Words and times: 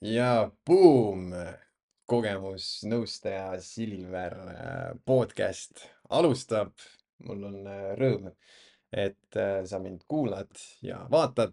ja 0.00 0.50
buum, 0.66 1.32
kogemusnõustaja 2.06 3.58
Silver 3.62 4.36
äh, 4.38 4.92
podcast 5.04 5.82
alustab. 6.10 6.72
mul 7.26 7.42
on 7.48 7.66
äh, 7.66 7.96
rõõm, 7.98 8.28
et 8.92 9.36
äh, 9.36 9.64
sa 9.66 9.80
mind 9.82 10.04
kuulad 10.08 10.54
ja 10.82 11.06
vaatad. 11.10 11.52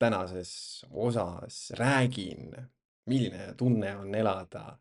tänases 0.00 0.86
osas 0.90 1.72
räägin, 1.76 2.54
milline 3.06 3.54
tunne 3.56 3.96
on 3.96 4.14
elada 4.14 4.78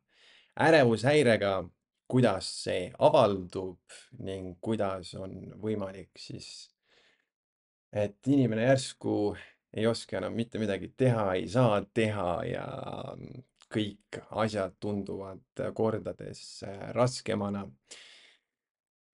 ärevushäirega, 0.56 1.70
kuidas 2.08 2.48
see 2.64 2.94
avaldub 3.00 3.80
ning 4.20 4.56
kuidas 4.62 5.12
on 5.20 5.34
võimalik 5.60 6.16
siis, 6.16 6.70
et 7.92 8.16
inimene 8.28 8.64
järsku 8.64 9.36
ei 9.74 9.88
oska 9.88 10.18
enam 10.18 10.34
mitte 10.34 10.60
midagi 10.62 10.94
teha, 10.98 11.34
ei 11.38 11.48
saa 11.50 11.82
teha 11.94 12.30
ja 12.50 12.68
kõik 13.70 14.20
asjad 14.42 14.78
tunduvad 14.82 15.64
kordades 15.78 16.64
äh, 16.66 16.90
raskemana. 16.96 17.68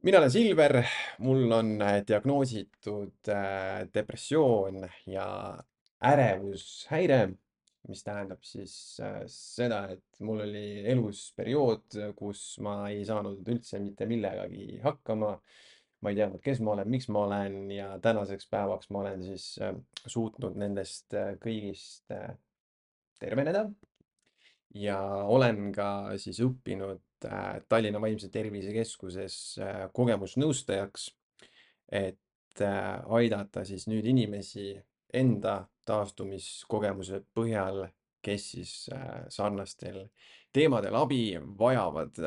mina 0.05 0.19
olen 0.19 0.31
Silver, 0.31 0.77
mul 1.19 1.51
on 1.51 1.81
äh, 1.81 2.01
diagnoositud 2.07 3.31
äh, 3.31 3.87
depressioon 3.93 4.87
ja 5.11 5.27
ärevushäire, 6.05 7.27
mis 7.89 8.03
tähendab 8.03 8.41
siis 8.43 8.97
seda, 9.29 9.83
et 9.91 10.19
mul 10.25 10.41
oli 10.47 10.85
elus 10.87 11.33
periood, 11.35 12.15
kus 12.17 12.57
ma 12.63 12.87
ei 12.89 13.03
saanud 13.05 13.45
üldse 13.45 13.79
mitte 13.79 14.07
millegagi 14.09 14.79
hakkama 14.83 15.35
ma 16.05 16.11
ei 16.13 16.19
teadnud, 16.19 16.41
kes 16.45 16.59
ma 16.61 16.75
olen, 16.75 16.89
miks 16.89 17.07
ma 17.09 17.23
olen 17.25 17.55
ja 17.73 17.87
tänaseks 18.01 18.45
päevaks 18.51 18.91
ma 18.93 19.01
olen 19.01 19.23
siis 19.25 19.47
äh, 19.63 19.73
suutnud 20.05 20.57
nendest 20.61 21.15
äh, 21.17 21.33
kõigist 21.41 22.13
äh, 22.13 22.35
terveneda. 23.19 23.65
ja 24.75 24.99
olen 25.31 25.71
ka 25.73 26.17
siis 26.19 26.41
õppinud 26.43 27.01
Tallinna 27.69 28.01
Vaimse 28.01 28.27
Tervise 28.29 28.73
Keskuses 28.75 29.37
kogemusnõustajaks, 29.95 31.07
et 31.89 32.61
aidata 33.07 33.63
siis 33.65 33.87
nüüd 33.87 34.05
inimesi 34.05 34.75
enda 35.15 35.55
taastumiskogemuse 35.87 37.21
põhjal, 37.33 37.85
kes 38.21 38.49
siis 38.51 38.73
sarnastel 39.31 40.03
teemadel 40.53 40.99
abi 40.99 41.39
vajavad. 41.57 42.19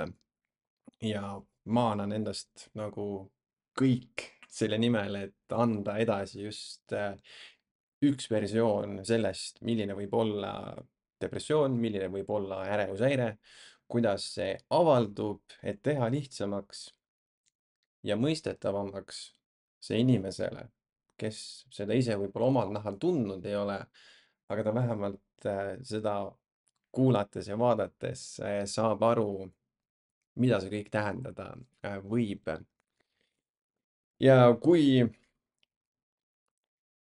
ja 1.04 1.36
ma 1.68 1.90
annan 1.92 2.16
endast 2.16 2.70
nagu 2.74 3.28
kõik 3.78 4.26
selle 4.48 4.78
nimel, 4.80 5.16
et 5.28 5.54
anda 5.54 5.98
edasi 6.02 6.42
just 6.42 6.94
äh, 6.96 7.14
üks 8.04 8.28
versioon 8.30 9.02
sellest, 9.06 9.62
milline 9.66 9.96
võib 9.98 10.14
olla 10.18 10.52
depressioon, 11.20 11.74
milline 11.80 12.08
võib 12.12 12.30
olla 12.30 12.62
ärevushäire, 12.70 13.32
kuidas 13.88 14.28
see 14.36 14.52
avaldub, 14.74 15.42
et 15.62 15.80
teha 15.82 16.08
lihtsamaks 16.12 16.88
ja 18.06 18.16
mõistetavamaks 18.20 19.22
see 19.82 20.02
inimesele, 20.02 20.68
kes 21.18 21.40
seda 21.74 21.96
ise 21.98 22.16
võib-olla 22.18 22.52
omal 22.52 22.74
nahal 22.74 22.98
tundnud 23.00 23.46
ei 23.46 23.56
ole, 23.58 23.78
aga 24.48 24.64
ta 24.64 24.74
vähemalt 24.74 25.48
äh, 25.48 25.76
seda 25.86 26.20
kuulates 26.94 27.50
ja 27.50 27.58
vaadates 27.58 28.24
äh, 28.40 28.62
saab 28.70 29.02
aru, 29.10 29.30
mida 30.38 30.60
see 30.62 30.72
kõik 30.72 30.90
tähendada 30.94 31.52
võib 32.06 32.46
ja 34.20 34.38
kui 34.62 35.06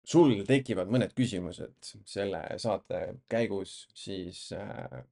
sul 0.08 0.44
tekivad 0.48 0.92
mõned 0.92 1.14
küsimused 1.16 1.96
selle 2.10 2.44
saate 2.62 3.04
käigus, 3.32 3.84
siis 3.96 4.50
äh, 4.56 5.04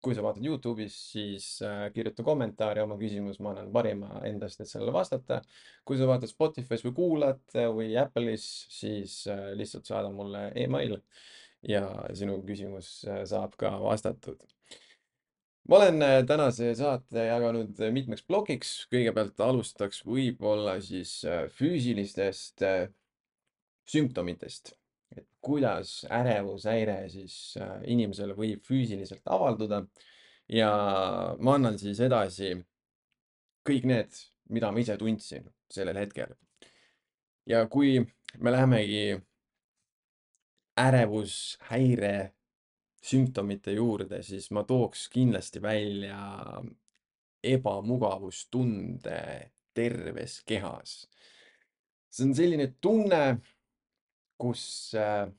kui 0.00 0.16
sa 0.16 0.24
vaatad 0.24 0.44
Youtube'is, 0.46 0.96
siis 1.12 1.48
äh, 1.66 1.88
kirjuta 1.94 2.24
kommentaari 2.24 2.84
oma 2.84 2.96
küsimus, 3.00 3.40
ma 3.40 3.52
annan 3.52 3.72
parima 3.72 4.22
endast, 4.28 4.60
et 4.60 4.70
sellele 4.70 4.94
vastata. 4.96 5.42
kui 5.84 6.00
sa 6.00 6.08
vaatad 6.08 6.32
Spotify's 6.32 6.84
või 6.86 6.96
kuulad 6.96 7.42
äh, 7.56 7.68
või 7.68 7.92
Apple'is, 8.00 8.46
siis 8.72 9.22
lihtsalt 9.56 9.88
saada 9.92 10.12
mulle 10.12 10.50
email 10.56 11.00
ja 11.68 11.84
sinu 12.16 12.40
küsimus 12.46 13.02
saab 13.28 13.56
ka 13.60 13.74
vastatud 13.82 14.40
ma 15.68 15.76
olen 15.76 16.02
äh, 16.02 16.26
tänase 16.26 16.74
saate 16.74 17.24
jaganud 17.26 17.80
äh, 17.80 17.92
mitmeks 17.92 18.24
plokiks. 18.26 18.72
kõigepealt 18.92 19.40
alustaks 19.44 20.02
võib-olla 20.06 20.78
siis 20.84 21.20
äh, 21.28 21.46
füüsilistest 21.54 22.64
sümptomitest, 23.90 24.74
et 25.16 25.26
kuidas 25.42 26.04
ärevushäire 26.10 27.08
siis 27.10 27.56
inimesele 27.86 28.36
võib 28.38 28.62
füüsiliselt 28.66 29.26
avalduda. 29.26 29.84
ja 30.48 30.70
ma 31.38 31.54
annan 31.54 31.78
siis 31.78 32.00
edasi 32.00 32.54
kõik 33.66 33.84
need, 33.86 34.14
mida 34.50 34.70
ma 34.72 34.80
ise 34.80 34.96
tundsin 34.98 35.50
sellel 35.70 35.98
hetkel. 35.98 36.34
ja 37.46 37.66
kui 37.66 37.98
me 38.38 38.52
lähemegi 38.52 39.20
ärevushäire 40.78 42.32
sümptomite 43.00 43.72
juurde, 43.72 44.22
siis 44.22 44.50
ma 44.52 44.64
tooks 44.68 45.08
kindlasti 45.12 45.62
välja 45.62 46.20
ebamugavustunde 47.42 49.20
terves 49.74 50.42
kehas. 50.44 51.08
see 52.10 52.26
on 52.26 52.34
selline 52.34 52.66
tunne, 52.82 53.38
kus 54.40 54.62
äh, 54.98 55.30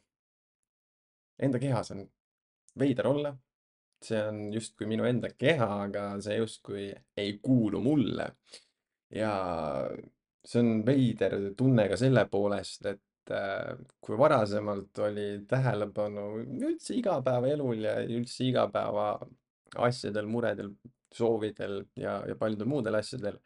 enda 1.39 1.59
kehas 1.59 1.91
on 1.91 2.05
veider 2.79 3.07
olla. 3.07 3.35
see 4.01 4.17
on 4.17 4.53
justkui 4.53 4.87
minu 4.89 5.05
enda 5.05 5.29
keha, 5.37 5.67
aga 5.83 6.05
see 6.21 6.39
justkui 6.39 6.87
ei 7.17 7.37
kuulu 7.43 7.81
mulle. 7.81 8.31
ja 9.13 9.33
see 10.45 10.59
on 10.63 10.85
veider 10.85 11.53
tunne 11.57 11.87
ka 11.89 11.99
selle 11.99 12.25
poolest, 12.25 12.85
et 12.85 13.01
kui 14.01 14.17
varasemalt 14.17 14.97
oli 15.05 15.27
tähelepanu 15.47 16.25
üldse 16.41 16.95
igapäevaelul 16.97 17.83
ja 17.85 17.95
üldse 18.01 18.47
igapäeva 18.47 19.13
asjadel, 19.77 20.27
muredel, 20.27 20.71
soovidel 21.13 21.83
ja, 21.95 22.17
ja 22.27 22.35
paljudel 22.35 22.67
muudel 22.67 22.97
asjadel, 22.99 23.37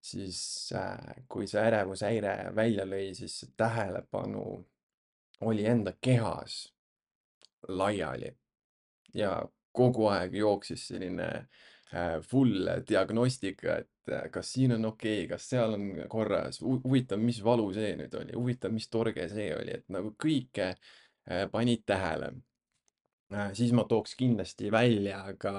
siis 0.00 0.40
äh, 0.76 1.24
kui 1.28 1.48
see 1.50 1.60
ärevushäire 1.60 2.52
välja 2.56 2.86
lõi, 2.86 3.10
siis 3.18 3.40
see 3.42 3.52
tähelepanu 3.58 4.44
oli 5.48 5.66
enda 5.66 5.92
kehas 6.00 6.68
laiali. 7.68 8.30
Ja 9.14 9.40
kogu 9.72 10.08
aeg 10.12 10.34
jooksis 10.36 10.86
selline 10.88 11.26
äh, 11.26 11.68
full 12.28 12.68
diagnostika, 12.88 13.78
et 13.80 13.88
et 14.08 14.32
kas 14.32 14.52
siin 14.52 14.72
on 14.76 14.84
okei 14.84 15.24
okay,, 15.24 15.28
kas 15.28 15.48
seal 15.52 15.74
on 15.76 15.88
korras, 16.10 16.60
huvitav, 16.62 17.20
mis 17.22 17.40
valu 17.44 17.68
see 17.76 17.94
nüüd 17.98 18.14
oli, 18.18 18.36
huvitav, 18.36 18.72
mis 18.74 18.88
torge 18.92 19.28
see 19.30 19.48
oli, 19.56 19.74
et 19.78 19.88
nagu 19.92 20.14
kõike 20.20 20.70
äh, 20.72 21.44
panid 21.52 21.84
tähele. 21.88 22.32
Äh, 23.34 23.50
siis 23.58 23.74
ma 23.76 23.84
tooks 23.88 24.16
kindlasti 24.18 24.72
välja 24.72 25.20
ka 25.40 25.52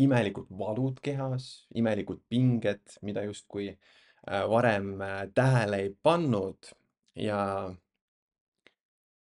imelikud 0.00 0.50
valud 0.58 0.98
kehas, 1.04 1.66
imelikud 1.76 2.24
pinged, 2.28 2.98
mida 3.02 3.24
justkui 3.26 3.70
äh, 3.70 4.44
varem 4.50 4.96
tähele 5.34 5.84
ei 5.84 5.94
pannud 6.02 6.72
ja 7.20 7.38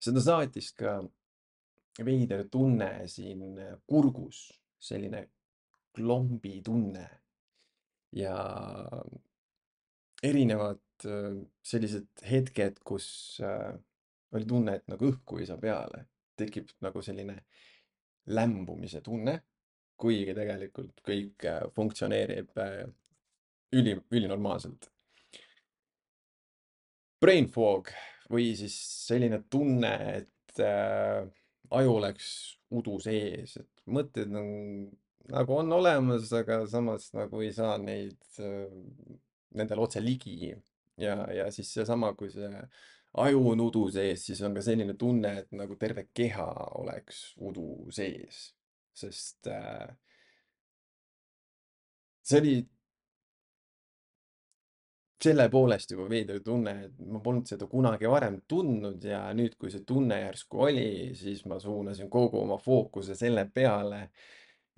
seda 0.01 0.21
saatis 0.21 0.71
ka 0.77 0.99
veider 2.05 2.47
tunne 2.51 3.07
siin 3.07 3.55
kurgus, 3.87 4.49
selline 4.79 5.23
klombi 5.95 6.59
tunne 6.65 7.05
ja 8.15 8.35
erinevad 10.23 11.05
äh, 11.07 11.37
sellised 11.63 12.25
hetked, 12.29 12.81
kus 12.87 13.07
äh, 13.43 13.73
oli 14.35 14.47
tunne, 14.49 14.77
et 14.79 14.87
nagu 14.91 15.11
õhku 15.11 15.39
ei 15.39 15.49
saa 15.49 15.59
peale, 15.61 16.05
tekib 16.39 16.71
nagu 16.83 17.03
selline 17.05 17.37
lämbumise 18.35 19.01
tunne, 19.05 19.37
kuigi 19.99 20.35
tegelikult 20.35 20.99
kõik 21.05 21.47
äh, 21.47 21.63
funktsioneerib 21.75 22.51
üli, 23.75 23.95
ülinormaalselt. 24.11 24.89
Brain 27.21 27.47
fog 27.49 27.89
või 28.29 28.51
siis 28.57 28.75
selline 29.05 29.43
tunne, 29.51 29.93
et 30.19 30.61
äh, 30.61 31.23
aju 31.75 31.95
oleks 31.99 32.27
udu 32.75 32.99
sees, 33.03 33.55
et 33.61 33.83
mõtted 33.89 34.33
on 34.35 34.49
nagu 35.31 35.57
on 35.57 35.71
olemas, 35.73 36.31
aga 36.33 36.61
samas 36.69 37.09
nagu 37.15 37.41
ei 37.41 37.53
saa 37.53 37.77
neid, 37.81 38.17
nendele 39.55 39.81
otse 39.81 40.03
ligi. 40.03 40.53
ja, 40.97 41.15
ja 41.33 41.49
siis 41.51 41.73
seesama, 41.73 42.13
kui 42.15 42.29
see 42.31 42.49
aju 43.23 43.49
on 43.51 43.63
udu 43.63 43.87
sees, 43.91 44.25
siis 44.27 44.41
on 44.43 44.55
ka 44.55 44.63
selline 44.63 44.95
tunne, 44.99 45.31
et 45.41 45.51
nagu 45.55 45.75
terve 45.79 46.07
keha 46.13 46.47
oleks 46.81 47.33
udu 47.37 47.91
sees. 47.95 48.51
sest 48.95 49.47
äh, 49.51 49.89
see 52.23 52.39
oli 52.39 52.55
selle 55.25 55.47
poolest 55.49 55.91
juba 55.91 56.05
veider 56.09 56.39
tunne, 56.43 56.73
et 56.85 56.97
ma 57.11 57.19
polnud 57.23 57.47
seda 57.49 57.67
kunagi 57.71 58.07
varem 58.11 58.41
tundnud 58.47 59.03
ja 59.03 59.21
nüüd, 59.37 59.55
kui 59.59 59.71
see 59.73 59.83
tunne 59.87 60.19
järsku 60.21 60.65
oli, 60.67 60.87
siis 61.17 61.43
ma 61.49 61.57
suunasin 61.59 62.09
kogu 62.13 62.41
oma 62.43 62.57
fookuse 62.61 63.15
selle 63.17 63.47
peale 63.53 64.09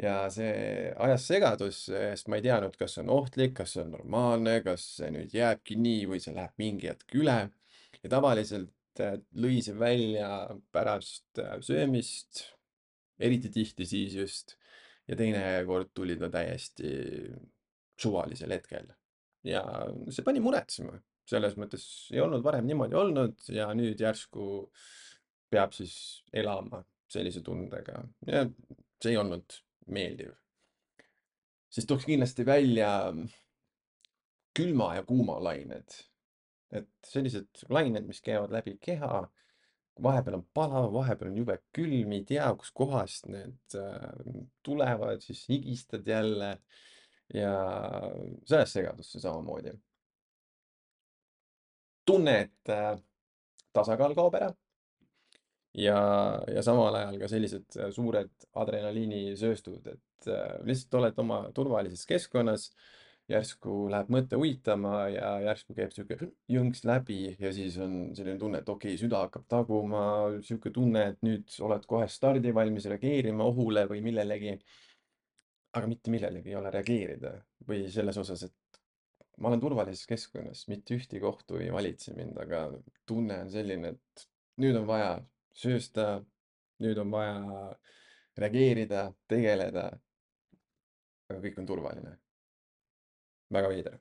ja 0.01 0.15
see 0.33 0.91
ajas 0.93 1.25
segadusse, 1.31 1.93
sest 2.13 2.29
ma 2.29 2.37
ei 2.37 2.45
teadnud, 2.45 2.75
kas 2.77 2.95
see 2.95 3.03
on 3.03 3.13
ohtlik, 3.17 3.55
kas 3.57 3.73
see 3.75 3.83
on 3.83 3.95
normaalne, 3.95 4.59
kas 4.65 4.85
see 4.99 5.09
nüüd 5.13 5.33
jääbki 5.33 5.77
nii 5.81 6.05
või 6.11 6.21
see 6.23 6.35
läheb 6.37 6.61
mingi 6.61 6.91
hetk 6.91 7.17
üle. 7.17 7.39
ja 8.03 8.11
tavaliselt 8.13 9.01
äh, 9.01 9.17
lõi 9.41 9.57
see 9.65 9.77
välja 9.77 10.29
pärast 10.71 11.41
äh, 11.41 11.57
söömist, 11.65 12.43
eriti 13.19 13.49
tihti 13.49 13.89
siis 13.89 14.13
just, 14.13 14.57
ja 15.09 15.17
teinekord 15.17 15.89
tuli 15.97 16.17
ta 16.19 16.29
täiesti 16.29 16.93
suvalisel 17.97 18.53
hetkel. 18.53 18.93
ja 19.47 19.63
see 20.13 20.25
pani 20.25 20.43
muretsema, 20.43 20.99
selles 21.27 21.57
mõttes 21.57 21.87
ei 22.13 22.21
olnud 22.21 22.45
varem 22.45 22.69
niimoodi 22.69 22.95
olnud 22.95 23.49
ja 23.49 23.71
nüüd 23.73 23.99
järsku 23.99 24.67
peab 25.49 25.73
siis 25.73 26.21
elama 26.35 26.83
sellise 27.09 27.41
tundega 27.41 28.03
see 28.27 29.13
ei 29.13 29.17
olnud 29.17 29.55
meeldiv. 29.87 30.33
siis 31.69 31.85
tooks 31.85 32.05
kindlasti 32.05 32.45
välja 32.45 33.13
külma 34.57 34.95
ja 34.95 35.03
kuuma 35.03 35.37
lained. 35.43 35.97
et 36.71 36.89
sellised 37.07 37.63
lained, 37.69 38.07
mis 38.07 38.21
käivad 38.21 38.51
läbi 38.51 38.73
keha, 38.83 39.21
vahepeal 40.03 40.35
on 40.35 40.45
palav, 40.53 40.89
vahepeal 40.93 41.31
on 41.31 41.37
jube 41.37 41.57
külm, 41.75 42.11
ei 42.11 42.25
tea, 42.27 42.47
kuskohast 42.59 43.29
need 43.31 43.77
äh, 43.79 44.33
tulevad, 44.63 45.23
siis 45.23 45.45
higistad 45.49 46.07
jälle 46.07 46.57
ja 47.33 47.53
sellest 48.45 48.73
segadusse 48.73 49.19
samamoodi. 49.19 49.73
tunne, 52.05 52.39
et 52.39 52.69
äh, 52.69 52.99
tasakaal 53.73 54.15
kaob 54.15 54.35
ära 54.35 54.51
ja, 55.77 55.97
ja 56.51 56.63
samal 56.65 56.95
ajal 56.97 57.19
ka 57.21 57.29
sellised 57.31 57.79
äh, 57.79 57.91
suured 57.95 58.47
adrenaliinisööstud, 58.57 59.89
et 59.93 60.29
äh, 60.31 60.55
lihtsalt 60.67 61.01
oled 61.01 61.21
oma 61.23 61.41
turvalises 61.55 62.05
keskkonnas, 62.09 62.71
järsku 63.27 63.89
läheb 63.91 64.09
mõte 64.13 64.37
uitama 64.39 65.01
ja 65.11 65.33
järsku 65.43 65.75
käib 65.75 65.91
sihuke 65.91 66.29
jõnks 66.51 66.85
läbi 66.87 67.33
ja 67.35 67.51
siis 67.55 67.75
on 67.83 68.13
selline 68.15 68.39
tunne, 68.39 68.61
et 68.63 68.69
okei 68.71 68.93
okay,, 68.93 69.01
süda 69.01 69.25
hakkab 69.25 69.43
taguma, 69.51 70.03
sihuke 70.47 70.71
tunne, 70.75 71.09
et 71.11 71.25
nüüd 71.27 71.57
oled 71.67 71.83
kohe 71.89 72.07
stardivalmis 72.11 72.87
reageerima 72.93 73.47
ohule 73.51 73.83
või 73.91 74.03
millelegi. 74.05 74.57
aga 75.77 75.87
mitte 75.91 76.09
millelegi 76.09 76.49
ei 76.49 76.55
ole 76.55 76.71
reageerida 76.73 77.33
või 77.67 77.83
selles 77.91 78.17
osas, 78.17 78.47
et 78.47 78.79
ma 79.37 79.51
olen 79.51 79.59
turvalises 79.61 80.07
keskkonnas, 80.09 80.63
mitte 80.71 80.95
ühtegi 80.95 81.27
ohtu 81.27 81.59
ei 81.61 81.67
valitse 81.73 82.15
mind, 82.15 82.39
aga 82.41 82.69
tunne 83.05 83.41
on 83.43 83.51
selline, 83.51 83.91
et 83.91 84.29
nüüd 84.63 84.79
on 84.79 84.87
vaja 84.87 85.11
söösta, 85.57 86.07
nüüd 86.83 86.99
on 87.01 87.11
vaja 87.11 87.37
reageerida, 88.37 89.09
tegeleda. 89.29 89.89
aga 91.27 91.39
kõik 91.43 91.57
on 91.59 91.65
turvaline. 91.67 92.17
väga 93.53 93.69
veider. 93.69 93.99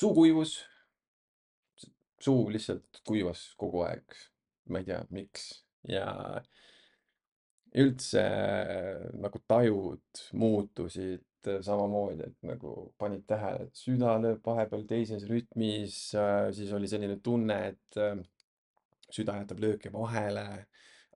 suu 0.00 0.14
kuivus. 0.14 0.58
suu 2.20 2.48
lihtsalt 2.50 3.00
kuivas 3.06 3.54
kogu 3.56 3.84
aeg. 3.88 4.16
ma 4.68 4.78
ei 4.80 4.84
tea, 4.84 5.04
miks 5.10 5.64
ja 5.88 6.08
üldse 7.74 8.22
nagu 9.20 9.40
tajud 9.48 10.26
muutusid 10.32 11.24
samamoodi, 11.44 12.24
et 12.24 12.46
nagu 12.48 12.70
panid 12.98 13.26
tähele, 13.28 13.66
et 13.66 13.76
süda 13.76 14.14
lööb 14.22 14.44
vahepeal 14.46 14.86
teises 14.88 15.26
rütmis, 15.28 15.98
siis 16.56 16.72
oli 16.72 16.88
selline 16.88 17.18
tunne, 17.20 17.58
et 17.74 17.98
süda 19.14 19.38
jätab 19.40 19.60
lööke 19.62 19.92
vahele. 19.92 20.66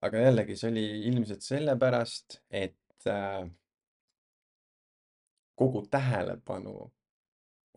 aga 0.02 0.20
jällegi, 0.22 0.54
see 0.54 0.68
oli 0.70 0.84
ilmselt 1.10 1.42
sellepärast, 1.42 2.38
et 2.54 3.06
äh, 3.10 3.48
kogu 5.58 5.82
tähelepanu 5.90 6.74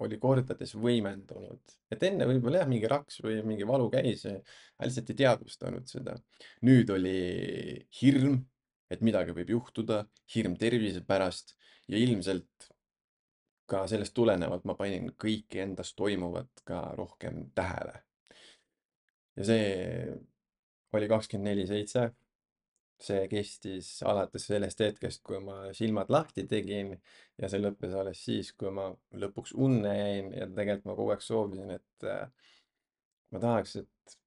oli 0.01 0.17
kordades 0.21 0.73
võimendunud, 0.77 1.73
et 1.93 2.03
enne 2.05 2.27
võib-olla 2.29 2.61
jah, 2.61 2.69
mingi 2.69 2.89
raks 2.89 3.19
või 3.25 3.39
mingi 3.45 3.65
valu 3.69 3.89
käis, 3.93 4.25
aga 4.25 4.87
lihtsalt 4.87 5.09
ei 5.13 5.19
teadvustanud 5.23 5.89
seda. 5.89 6.15
nüüd 6.65 6.89
oli 6.93 7.17
hirm, 8.01 8.37
et 8.89 9.01
midagi 9.05 9.33
võib 9.37 9.53
juhtuda, 9.55 10.03
hirm 10.35 10.57
tervise 10.61 11.03
pärast 11.05 11.55
ja 11.89 11.97
ilmselt 11.97 12.69
ka 13.71 13.85
sellest 13.87 14.13
tulenevalt 14.17 14.65
ma 14.67 14.75
panin 14.77 15.13
kõike 15.21 15.61
endas 15.63 15.93
toimuvat 15.97 16.65
ka 16.67 16.83
rohkem 16.97 17.45
tähele 17.55 18.01
ja 19.37 19.47
see 19.47 20.17
oli 20.97 21.07
kakskümmend 21.11 21.51
neli 21.51 21.67
seitse. 21.69 22.11
see 23.01 23.23
kestis 23.25 23.87
alates 24.05 24.43
sellest 24.45 24.81
hetkest, 24.83 25.23
kui 25.25 25.39
ma 25.41 25.71
silmad 25.73 26.11
lahti 26.13 26.43
tegin 26.45 26.91
ja 27.41 27.47
see 27.49 27.57
lõppes 27.57 27.95
alles 27.97 28.19
siis, 28.21 28.51
kui 28.53 28.69
ma 28.69 28.91
lõpuks 29.23 29.55
unne 29.57 29.95
jäin 29.95 30.27
ja 30.37 30.45
tegelikult 30.45 30.85
ma 30.85 30.95
kogu 30.99 31.13
aeg 31.15 31.23
soovisin, 31.25 31.71
et 31.79 32.05
ma 33.31 33.41
tahaks, 33.41 33.79
et 33.81 34.17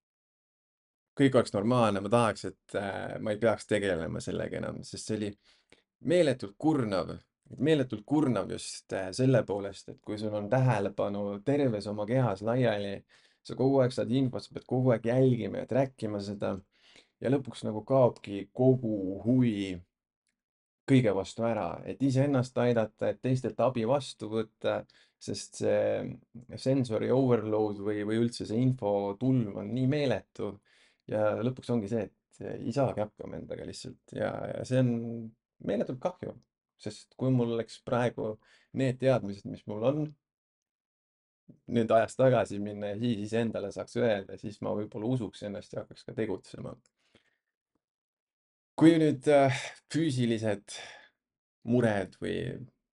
kõik 1.19 1.37
oleks 1.39 1.55
normaalne, 1.55 2.03
ma 2.03 2.11
tahaks, 2.11 2.49
et 2.51 2.79
äh, 2.79 3.15
ma 3.23 3.35
ei 3.35 3.41
peaks 3.41 3.69
tegelema 3.71 4.23
sellega 4.23 4.59
enam, 4.59 4.83
sest 4.87 5.11
see 5.11 5.19
oli 5.21 5.31
meeletult 6.11 6.57
kurnav, 6.59 7.15
meeletult 7.59 8.05
kurnav 8.07 8.51
just 8.55 8.93
äh, 8.97 9.11
selle 9.17 9.45
poolest, 9.47 9.93
et 9.93 10.01
kui 10.03 10.19
sul 10.21 10.35
on 10.35 10.49
tähelepanu 10.51 11.41
terves 11.47 11.87
oma 11.91 12.07
kehas 12.11 12.43
laiali 12.47 12.97
sa 13.45 13.57
kogu 13.59 13.81
aeg 13.83 13.93
saad 13.95 14.13
infot, 14.13 14.45
sa 14.45 14.55
pead 14.55 14.67
kogu 14.69 14.95
aeg 14.95 15.09
jälgima 15.11 15.63
ja 15.63 15.71
track 15.71 16.07
ima 16.07 16.21
seda. 16.25 16.57
ja 17.23 17.31
lõpuks 17.31 17.63
nagu 17.65 17.81
kaobki 17.87 18.49
kogu 18.53 19.21
huvi 19.25 19.75
kõige 20.89 21.15
vastu 21.17 21.45
ära, 21.49 21.69
et 21.89 22.03
iseennast 22.05 22.59
aidata, 22.61 23.09
et 23.09 23.21
teistelt 23.25 23.61
abi 23.65 23.87
vastu 23.89 24.29
võtta, 24.33 24.83
sest 25.25 25.63
see 25.63 26.59
sensory 26.61 27.09
overload 27.15 27.81
või, 27.87 28.03
või 28.05 28.19
üldse 28.27 28.45
see 28.49 28.61
infotulv 28.61 29.57
on 29.63 29.71
nii 29.73 29.87
meeletu. 29.89 30.59
ja 31.09 31.35
lõpuks 31.45 31.71
ongi 31.73 31.89
see, 31.89 32.05
et 32.09 32.45
ei 32.59 32.73
saagi 32.73 33.01
hakkama 33.05 33.39
endaga 33.39 33.65
lihtsalt 33.69 34.13
ja, 34.17 34.31
ja 34.51 34.65
see 34.69 34.83
on 34.83 34.93
meeletult 35.65 36.01
kahju, 36.03 36.35
sest 36.81 37.15
kui 37.17 37.33
mul 37.33 37.55
oleks 37.57 37.81
praegu 37.85 38.35
need 38.81 38.99
teadmised, 39.01 39.49
mis 39.49 39.65
mul 39.71 39.85
on 39.89 40.05
nüüd 41.75 41.91
ajas 41.97 42.17
tagasi 42.17 42.59
minna 42.61 42.93
ja 42.93 42.99
siis 43.01 43.23
iseendale 43.27 43.71
saaks 43.73 43.97
öelda, 44.01 44.37
siis 44.41 44.61
ma 44.65 44.75
võib-olla 44.77 45.15
usuks 45.17 45.45
ennast 45.47 45.73
ja 45.73 45.85
hakkaks 45.85 46.05
ka 46.05 46.15
tegutsema. 46.17 46.75
kui 48.75 48.97
nüüd 48.99 49.29
äh, 49.31 49.55
füüsilised 49.93 50.75
mured 51.71 52.17
või 52.21 52.39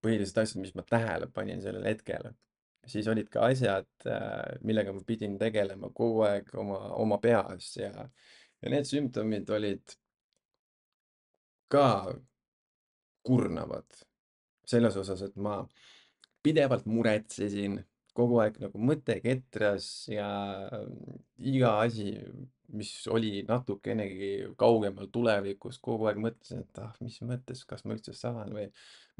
põhilised 0.01 0.37
asjad, 0.37 0.61
mis 0.61 0.75
ma 0.77 0.85
tähele 0.87 1.27
panin 1.33 1.61
sellel 1.61 1.87
hetkel, 1.89 2.29
siis 2.87 3.07
olid 3.09 3.29
ka 3.33 3.47
asjad, 3.49 3.89
äh, 4.05 4.59
millega 4.61 4.93
ma 4.93 5.01
pidin 5.07 5.37
tegelema 5.41 5.89
kogu 5.93 6.21
aeg 6.27 6.53
oma, 6.57 6.79
oma 7.01 7.17
peas 7.23 7.73
ja, 7.77 7.91
ja 8.61 8.73
need 8.73 8.87
sümptomid 8.87 9.49
olid 9.49 9.97
ka 11.71 12.13
kurnavad 13.25 14.03
selles 14.67 14.95
osas, 14.97 15.21
et 15.25 15.35
ma 15.35 15.61
pidevalt 16.43 16.85
muretsesin 16.89 17.79
kogu 18.17 18.41
aeg 18.43 18.57
nagu 18.61 18.81
mõte 18.81 19.17
ketras 19.23 19.85
ja 20.11 20.27
iga 21.37 21.77
asi, 21.85 22.11
mis 22.75 22.91
oli 23.11 23.41
natukenegi 23.47 24.31
kaugemal 24.59 25.09
tulevikus, 25.11 25.79
kogu 25.83 26.07
aeg 26.09 26.19
mõtlesin, 26.23 26.63
et 26.65 26.81
ah, 26.83 26.93
mis 27.03 27.17
mõttes, 27.27 27.63
kas 27.67 27.83
ma 27.85 27.95
üldse 27.95 28.15
saan 28.15 28.53
või 28.55 28.67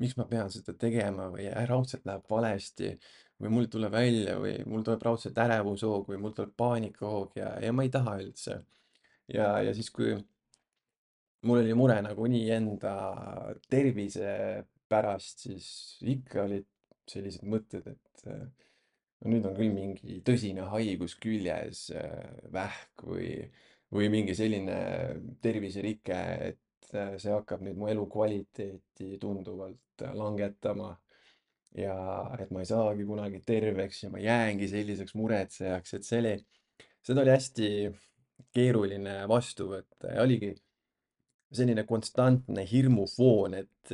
miks 0.01 0.15
ma 0.19 0.25
pean 0.27 0.51
seda 0.51 0.75
tegema 0.79 1.29
või 1.33 1.49
raudselt 1.69 2.07
läheb 2.07 2.27
valesti 2.31 2.93
või 3.41 3.53
mul 3.55 3.67
ei 3.67 3.71
tule 3.73 3.91
välja 3.91 4.37
või 4.39 4.55
mul 4.69 4.83
tuleb 4.87 5.03
raudselt 5.07 5.39
ärevushoog 5.43 6.11
või 6.11 6.19
mul 6.21 6.35
tuleb 6.37 6.53
paanikahoog 6.57 7.39
ja, 7.39 7.55
ja 7.63 7.73
ma 7.75 7.87
ei 7.87 7.93
taha 7.93 8.17
üldse. 8.21 8.61
ja, 9.31 9.53
ja 9.65 9.73
siis, 9.73 9.89
kui 9.91 10.13
mul 11.47 11.63
oli 11.63 11.73
mure 11.77 11.99
nagunii 12.05 12.49
enda 12.55 12.95
tervise 13.69 14.63
pärast, 14.91 15.47
siis 15.47 15.67
ikka 16.03 16.45
olid 16.45 16.67
sellised 17.09 17.47
mõtted, 17.47 17.87
et 17.87 18.25
no 19.21 19.31
nüüd 19.33 19.45
on 19.45 19.57
küll 19.57 19.73
mingi 19.73 20.19
tõsine 20.25 20.65
haigus 20.71 21.15
küljes, 21.21 21.85
äh, 21.93 22.31
vähk 22.53 23.05
või, 23.05 23.29
või 23.93 24.09
mingi 24.13 24.35
selline 24.37 24.77
terviserike, 25.43 26.19
et 26.51 26.95
äh, 26.95 27.15
see 27.21 27.33
hakkab 27.33 27.63
nüüd 27.65 27.77
mu 27.77 27.89
elukvaliteeti 27.91 29.17
tunduvalt 29.21 30.05
äh, 30.05 30.15
langetama. 30.17 30.95
ja 31.71 31.93
et 32.43 32.49
ma 32.51 32.59
ei 32.59 32.67
saagi 32.67 33.05
kunagi 33.07 33.39
terveks 33.47 34.01
ja 34.03 34.09
ma 34.11 34.19
jäängi 34.19 34.67
selliseks 34.67 35.13
muretsejaks, 35.15 35.93
et 35.95 36.03
see 36.03 36.17
oli, 36.19 36.33
seda 36.99 37.21
oli 37.21 37.31
hästi 37.31 37.69
keeruline 38.51 39.13
vastu 39.31 39.69
võtta 39.69 40.11
ja 40.11 40.25
oligi 40.25 40.49
selline 41.55 41.85
konstantne 41.87 42.65
hirmufoon, 42.67 43.55
et 43.61 43.93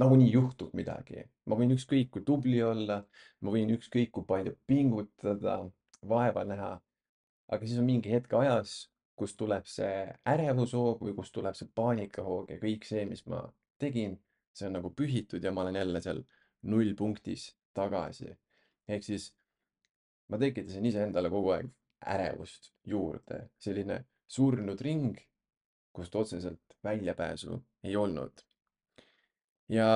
nagunii 0.00 0.30
juhtub 0.32 0.74
midagi. 0.74 1.24
ma 1.46 1.56
võin 1.58 1.74
ükskõik 1.76 2.10
kui 2.10 2.24
tubli 2.26 2.62
olla, 2.62 2.98
ma 3.40 3.54
võin 3.54 3.70
ükskõik 3.76 4.10
kui 4.10 4.26
palju 4.26 4.56
pingutada, 4.66 5.58
vaeva 6.08 6.44
näha, 6.44 6.72
aga 7.48 7.66
siis 7.66 7.78
on 7.78 7.88
mingi 7.88 8.10
hetk 8.12 8.32
ajas, 8.40 8.74
kus 9.14 9.36
tuleb 9.38 9.66
see 9.70 10.06
ärevushoog 10.26 11.04
või 11.06 11.14
kust 11.14 11.34
tuleb 11.34 11.54
see 11.58 11.70
paanikahoog 11.74 12.50
ja 12.50 12.58
kõik 12.62 12.86
see, 12.88 13.04
mis 13.06 13.22
ma 13.30 13.44
tegin, 13.78 14.16
see 14.54 14.66
on 14.68 14.76
nagu 14.78 14.90
pühitud 14.90 15.44
ja 15.44 15.52
ma 15.52 15.62
olen 15.62 15.78
jälle 15.78 16.00
seal 16.02 16.24
nullpunktis 16.70 17.52
tagasi. 17.74 18.34
ehk 18.88 19.04
siis 19.04 19.30
ma 20.28 20.38
tekitasin 20.38 20.86
iseendale 20.86 21.30
kogu 21.30 21.54
aeg 21.54 21.70
ärevust 22.14 22.72
juurde, 22.86 23.48
selline 23.58 24.02
surnud 24.26 24.80
ring, 24.80 25.20
kust 25.94 26.14
otseselt 26.14 26.76
väljapääsu 26.84 27.62
ei 27.84 27.96
olnud. 27.96 28.44
Ja 29.72 29.88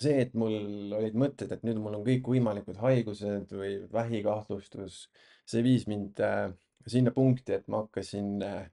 see, 0.00 0.16
et 0.24 0.34
mul 0.38 0.92
olid 0.96 1.16
mõtted, 1.18 1.52
et 1.52 1.64
nüüd 1.66 1.80
mul 1.82 1.98
on 1.98 2.06
kõikvõimalikud 2.06 2.80
haigused 2.80 3.52
või 3.52 3.74
vähikahtlustus, 3.92 5.02
see 5.48 5.64
viis 5.66 5.86
mind 5.90 6.20
äh, 6.24 6.48
sinna 6.86 7.12
punkti, 7.16 7.58
et 7.58 7.68
ma 7.68 7.84
hakkasin 7.84 8.38
äh, 8.46 8.64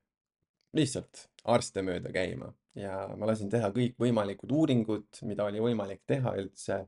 lihtsalt 0.77 1.27
arste 1.47 1.83
mööda 1.83 2.11
käima 2.13 2.51
ja 2.77 3.03
ma 3.17 3.29
lasin 3.29 3.49
teha 3.51 3.69
kõikvõimalikud 3.75 4.51
uuringud, 4.53 5.21
mida 5.27 5.47
oli 5.47 5.61
võimalik 5.63 6.03
teha 6.09 6.35
üldse 6.39 6.83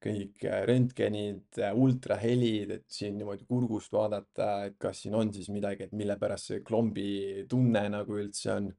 kõik 0.00 0.44
äh, 0.48 0.62
röntgenid, 0.68 1.46
äh, 1.60 1.74
ultrahelid, 1.76 2.74
et 2.78 2.86
siin 2.92 3.18
niimoodi 3.20 3.44
kurgust 3.48 3.92
vaadata, 3.92 4.50
et 4.70 4.78
kas 4.80 5.02
siin 5.04 5.16
on 5.18 5.32
siis 5.34 5.50
midagi, 5.52 5.86
et 5.86 5.96
mille 5.96 6.16
pärast 6.20 6.52
see 6.52 6.62
klombi 6.64 7.44
tunne 7.48 7.84
nagu 7.92 8.20
üldse 8.22 8.54
on. 8.56 8.70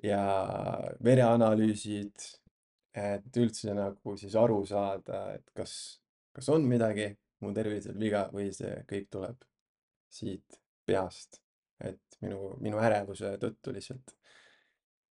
ja 0.00 0.20
vereanalüüsid, 1.04 2.22
et 2.94 3.36
üldse 3.38 3.74
nagu 3.76 4.16
siis 4.18 4.34
aru 4.38 4.62
saada, 4.66 5.22
et 5.36 5.50
kas, 5.56 5.74
kas 6.34 6.48
on 6.52 6.66
midagi 6.68 7.10
mu 7.40 7.52
tervisel 7.56 7.98
viga 7.98 8.26
või 8.34 8.50
see 8.54 8.82
kõik 8.88 9.08
tuleb 9.12 9.44
siit 10.10 10.58
peast, 10.86 11.40
et 11.80 12.18
minu, 12.24 12.56
minu 12.60 12.80
ärevuse 12.82 13.36
tõttu 13.40 13.74
lihtsalt. 13.74 14.16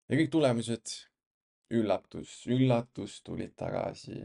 ja 0.10 0.20
kõik 0.20 0.32
tulemused, 0.34 0.96
üllatus, 1.72 2.42
üllatus 2.52 3.22
tulid 3.24 3.56
tagasi 3.56 4.20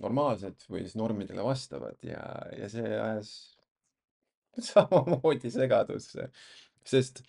normaalsed 0.00 0.62
või 0.70 0.84
siis 0.84 0.94
normidele 0.96 1.42
vastavad 1.44 1.98
ja, 2.06 2.22
ja 2.56 2.68
see 2.70 2.86
ajas 2.86 3.32
samamoodi 4.70 5.50
segadusse. 5.50 6.30
sest 6.84 7.24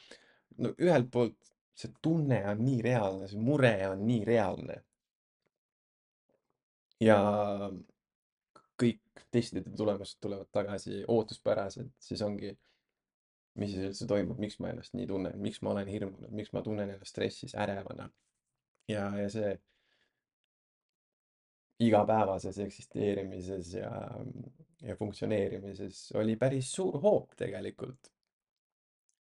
no 0.62 0.74
ühelt 0.78 1.10
poolt 1.12 1.38
see 1.78 1.92
tunne 2.06 2.40
on 2.50 2.62
nii 2.64 2.82
reaalne, 2.86 3.28
see 3.30 3.42
mure 3.42 3.74
on 3.90 4.04
nii 4.08 4.24
reaalne. 4.28 4.78
Ja 7.04 7.18
kõik 8.80 9.24
testide 9.34 9.74
tulemused 9.78 10.20
tulevad 10.22 10.50
tagasi 10.54 11.04
ootuspäraselt, 11.08 11.92
siis 12.02 12.22
ongi, 12.26 12.54
mis 13.60 13.74
siis 13.74 13.90
üldse 13.90 14.08
toimub, 14.10 14.40
miks 14.42 14.60
ma 14.62 14.72
ennast 14.74 14.96
nii 14.98 15.08
tunnen, 15.10 15.38
miks 15.42 15.62
ma 15.62 15.74
olen 15.74 15.90
hirmunud, 15.90 16.32
miks 16.34 16.54
ma 16.56 16.64
tunnen 16.66 16.90
ennast 16.90 17.14
stressis, 17.14 17.56
ärevana. 17.56 18.10
ja, 18.90 19.08
ja 19.18 19.30
see 19.32 19.54
igapäevases 21.84 22.60
eksisteerimises 22.64 23.74
ja, 23.74 23.92
ja 24.84 24.96
funktsioneerimises 24.96 26.12
oli 26.20 26.36
päris 26.40 26.72
suur 26.72 27.00
hoop 27.02 27.36
tegelikult. 27.40 28.12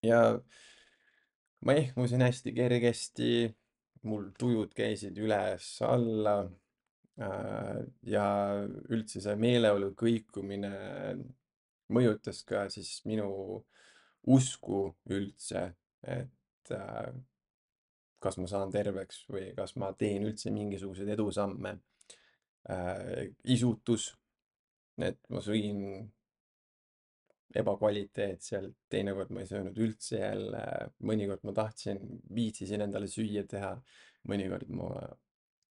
ja 0.03 0.39
ma 1.65 1.73
ehmusin 1.79 2.21
hästi 2.21 2.53
kergesti, 2.53 3.31
mul 4.03 4.29
tujud 4.39 4.73
käisid 4.75 5.17
üles-alla 5.17 6.43
ja 7.17 8.25
üldse 8.89 9.21
see 9.21 9.35
meeleolu 9.37 9.91
kõikumine 9.97 10.71
mõjutas 11.93 12.41
ka 12.47 12.65
siis 12.73 13.03
minu 13.05 13.29
usku 14.33 14.87
üldse, 15.11 15.67
et 16.07 16.71
äh, 16.71 17.11
kas 18.23 18.39
ma 18.39 18.47
saan 18.47 18.71
terveks 18.71 19.25
või 19.31 19.49
kas 19.57 19.75
ma 19.79 19.91
teen 19.99 20.25
üldse 20.29 20.51
mingisuguseid 20.55 21.11
edusamme. 21.15 21.77
Äh, 22.71 23.33
isutus, 23.51 24.13
et 24.95 25.19
ma 25.29 25.41
sõin 25.43 25.81
ebakvaliteetselt, 27.53 28.77
teinekord 28.89 29.33
ma 29.33 29.43
ei 29.43 29.49
söönud 29.49 29.77
üldse 29.77 30.21
jälle, 30.23 30.63
mõnikord 31.05 31.43
ma 31.45 31.53
tahtsin, 31.53 31.99
viitsisin 32.33 32.81
endale 32.81 33.09
süüa 33.11 33.43
teha, 33.49 33.75
mõnikord 34.31 34.71
ma 34.73 34.89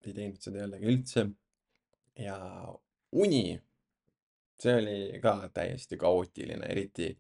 ei 0.09 0.17
teinud 0.17 0.41
seda 0.43 0.65
jällegi 0.65 0.91
üldse. 0.93 1.27
ja 2.19 2.37
uni, 3.13 3.61
see 4.61 4.75
oli 4.79 5.21
ka 5.23 5.37
täiesti 5.55 5.97
kaootiline, 6.01 6.67
eriti 6.69 7.13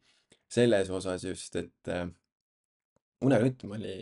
selles 0.52 0.90
osas 0.92 1.24
just, 1.24 1.56
et 1.56 1.88
äh, 1.88 2.06
unerütm 3.24 3.72
oli 3.78 3.96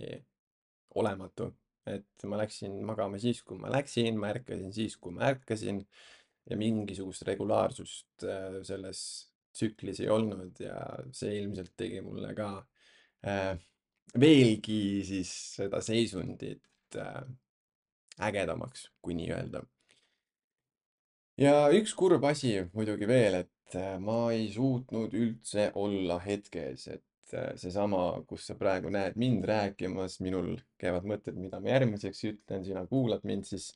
olematu 0.98 1.52
et 1.88 2.24
ma 2.28 2.38
läksin 2.40 2.74
magama 2.86 3.18
siis, 3.20 3.42
kui 3.46 3.58
ma 3.60 3.70
läksin, 3.72 4.18
ma 4.20 4.30
ärkasin 4.34 4.72
siis, 4.74 4.96
kui 5.00 5.14
ma 5.16 5.30
ärkasin 5.30 5.80
ja 6.50 6.58
mingisugust 6.60 7.24
regulaarsust 7.28 8.26
äh, 8.26 8.60
selles 8.66 9.02
tsüklis 9.54 10.02
ei 10.04 10.10
olnud 10.12 10.60
ja 10.62 10.76
see 11.16 11.40
ilmselt 11.40 11.72
tegi 11.78 12.02
mulle 12.04 12.32
ka 12.38 12.50
äh, 13.26 13.54
veelgi 14.20 14.82
siis 15.06 15.32
seda 15.56 15.80
seisundit 15.84 16.98
ägedamaks, 18.28 18.88
kui 19.02 19.16
nii 19.18 19.30
öelda. 19.36 19.62
ja 21.40 21.54
üks 21.72 21.94
kurb 21.96 22.24
asi 22.28 22.56
muidugi 22.74 23.08
veel, 23.08 23.40
et 23.44 23.76
äh, 23.78 23.94
ma 24.02 24.30
ei 24.34 24.50
suutnud 24.52 25.14
üldse 25.16 25.70
olla 25.80 26.18
hetkes, 26.24 26.86
et 26.96 27.34
äh, 27.34 27.52
seesama, 27.60 28.02
kus 28.28 28.50
sa 28.50 28.56
praegu 28.60 28.92
näed 28.92 29.16
mind 29.20 29.46
rääkimas, 29.48 30.18
minul 30.24 30.56
käivad 30.80 31.08
mõtted, 31.08 31.38
mida 31.40 31.60
ma 31.60 31.72
järgmiseks 31.72 32.24
ütlen, 32.32 32.66
sina 32.66 32.84
kuulad 32.90 33.24
mind, 33.28 33.48
siis 33.48 33.72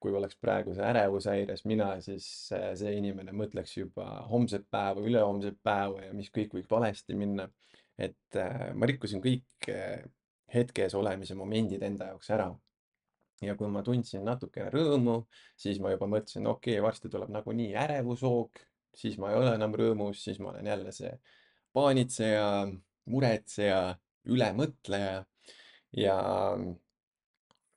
kui 0.00 0.14
oleks 0.16 0.38
praegu 0.40 0.72
see 0.72 0.86
ärevushäires 0.86 1.66
mina, 1.68 1.90
siis 2.04 2.28
äh, 2.56 2.70
see 2.78 2.94
inimene 3.00 3.34
mõtleks 3.36 3.74
juba 3.76 4.06
homset 4.30 4.64
päeva, 4.70 5.02
ülehomset 5.04 5.58
päeva 5.66 6.06
ja 6.06 6.14
mis 6.16 6.30
kõik 6.32 6.54
võib 6.56 6.78
valesti 6.78 7.18
minna. 7.18 7.50
et 8.00 8.36
ma 8.80 8.86
rikkusin 8.88 9.20
kõik 9.20 9.66
hetkes 10.54 10.94
olemise 10.98 11.34
momendid 11.38 11.82
enda 11.86 12.10
jaoks 12.10 12.30
ära. 12.34 12.50
Ja 13.44 13.56
kui 13.56 13.70
ma 13.72 13.82
tundsin 13.86 14.24
natukene 14.26 14.70
rõõmu, 14.74 15.16
siis 15.58 15.80
ma 15.80 15.94
juba 15.94 16.08
mõtlesin, 16.10 16.46
okei 16.50 16.76
okay,, 16.76 16.84
varsti 16.84 17.10
tuleb 17.12 17.32
nagunii 17.32 17.72
ärevushoog, 17.84 18.60
siis 18.96 19.16
ma 19.20 19.30
ei 19.32 19.38
ole 19.40 19.54
enam 19.56 19.74
rõõmus, 19.80 20.22
siis 20.24 20.40
ma 20.42 20.52
olen 20.52 20.66
jälle 20.72 20.92
see 20.92 21.12
paanitseja 21.76 22.46
muretseja, 23.10 23.80
ülemõtleja 24.30 25.24
ja 25.96 26.16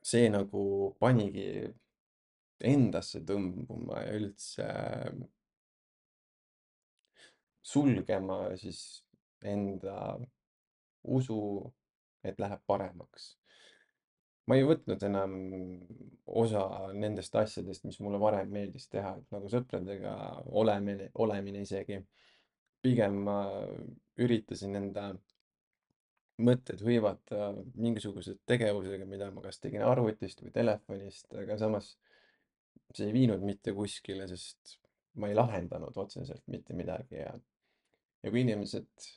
see 0.04 0.28
nagu 0.30 0.64
panigi 1.00 1.48
endasse 2.64 3.22
tõmbuma 3.28 4.04
ja 4.04 4.18
üldse 4.20 4.68
sulgema 7.64 8.40
siis 8.60 9.04
enda 9.44 10.20
usu, 11.04 11.40
et 12.24 12.40
läheb 12.40 12.62
paremaks. 12.68 13.34
Ma 14.48 14.58
ei 14.60 14.66
võtnud 14.68 15.04
enam 15.08 15.36
osa 16.26 16.64
nendest 16.96 17.36
asjadest, 17.40 17.86
mis 17.88 18.00
mulle 18.04 18.20
varem 18.20 18.52
meeldis 18.52 18.90
teha, 18.92 19.16
et 19.20 19.36
nagu 19.36 19.52
sõpradega 19.52 20.16
olemine, 20.52 21.10
olemine 21.26 21.64
isegi. 21.64 22.02
pigem 22.84 23.22
ma 23.24 23.38
üritasin 24.20 24.76
enda 24.76 25.06
mõtted 26.44 26.82
hõivata 26.84 27.54
mingisuguse 27.80 28.36
tegevusega, 28.46 29.06
mida 29.08 29.30
ma 29.32 29.42
kas 29.46 29.62
tegin 29.64 29.86
arvutist 29.88 30.42
või 30.44 30.52
telefonist, 30.52 31.32
aga 31.34 31.58
samas 31.58 31.94
see 32.94 33.08
ei 33.08 33.14
viinud 33.14 33.42
mitte 33.46 33.72
kuskile, 33.74 34.28
sest 34.28 34.78
ma 35.16 35.30
ei 35.30 35.38
lahendanud 35.38 35.96
otseselt 35.98 36.44
mitte 36.52 36.76
midagi 36.76 37.22
ja 37.22 37.32
ja 38.24 38.32
kui 38.32 38.44
inimesed, 38.44 39.08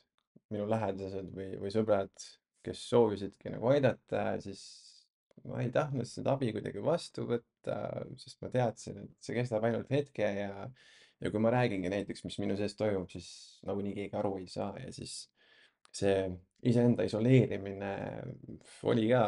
minu 0.51 0.67
lähedased 0.69 1.31
või, 1.35 1.53
või 1.61 1.71
sõbrad, 1.71 2.27
kes 2.63 2.81
soovisidki 2.89 3.53
nagu 3.53 3.69
aidata, 3.71 4.33
siis 4.43 4.61
ma 5.45 5.61
ei 5.61 5.71
tahtnud 5.73 6.07
seda 6.09 6.33
abi 6.35 6.51
kuidagi 6.55 6.83
vastu 6.83 7.27
võtta, 7.29 7.77
sest 8.19 8.41
ma 8.41 8.51
teadsin, 8.53 9.03
et 9.05 9.15
see 9.23 9.37
kestab 9.37 9.65
ainult 9.67 9.91
hetke 9.93 10.29
ja 10.41 10.69
ja 11.17 11.31
kui 11.33 11.41
ma 11.41 11.49
räägingi 11.49 11.89
näiteks, 11.89 12.23
mis 12.27 12.37
minu 12.37 12.57
sees 12.59 12.75
toimub, 12.77 13.09
siis 13.09 13.29
nagunii 13.65 13.95
keegi 13.95 14.17
aru 14.19 14.35
ei 14.37 14.47
saa 14.51 14.75
ja 14.77 14.91
siis 14.93 15.23
see 15.97 16.27
iseenda 16.69 17.05
isoleerimine 17.07 17.93
oli 18.91 19.07
ka 19.09 19.23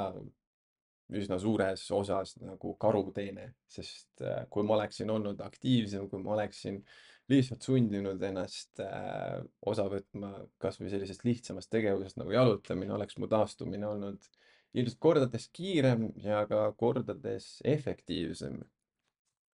üsna 1.18 1.39
suures 1.42 1.88
osas 1.96 2.36
nagu 2.44 2.75
karuteene, 2.82 3.48
sest 3.70 4.22
äh, 4.22 4.44
kui 4.54 4.66
ma 4.66 4.75
oleksin 4.78 5.10
olnud 5.10 5.39
aktiivsem, 5.42 6.06
kui 6.10 6.22
ma 6.22 6.36
oleksin 6.36 6.84
lihtsalt 7.30 7.66
sundinud 7.66 8.22
ennast 8.25 8.82
äh, 8.84 9.39
osa 9.72 9.88
võtma 9.89 10.36
kasvõi 10.62 10.92
sellisest 10.94 11.25
lihtsamast 11.25 11.72
tegevusest 11.74 12.22
nagu 12.22 12.34
jalutamine, 12.34 12.94
oleks 12.94 13.18
mu 13.18 13.30
taastumine 13.32 13.89
olnud 13.89 14.30
ilmselt 14.78 15.00
kordades 15.02 15.48
kiirem 15.56 16.10
ja 16.22 16.44
ka 16.50 16.70
kordades 16.78 17.58
efektiivsem, 17.66 18.60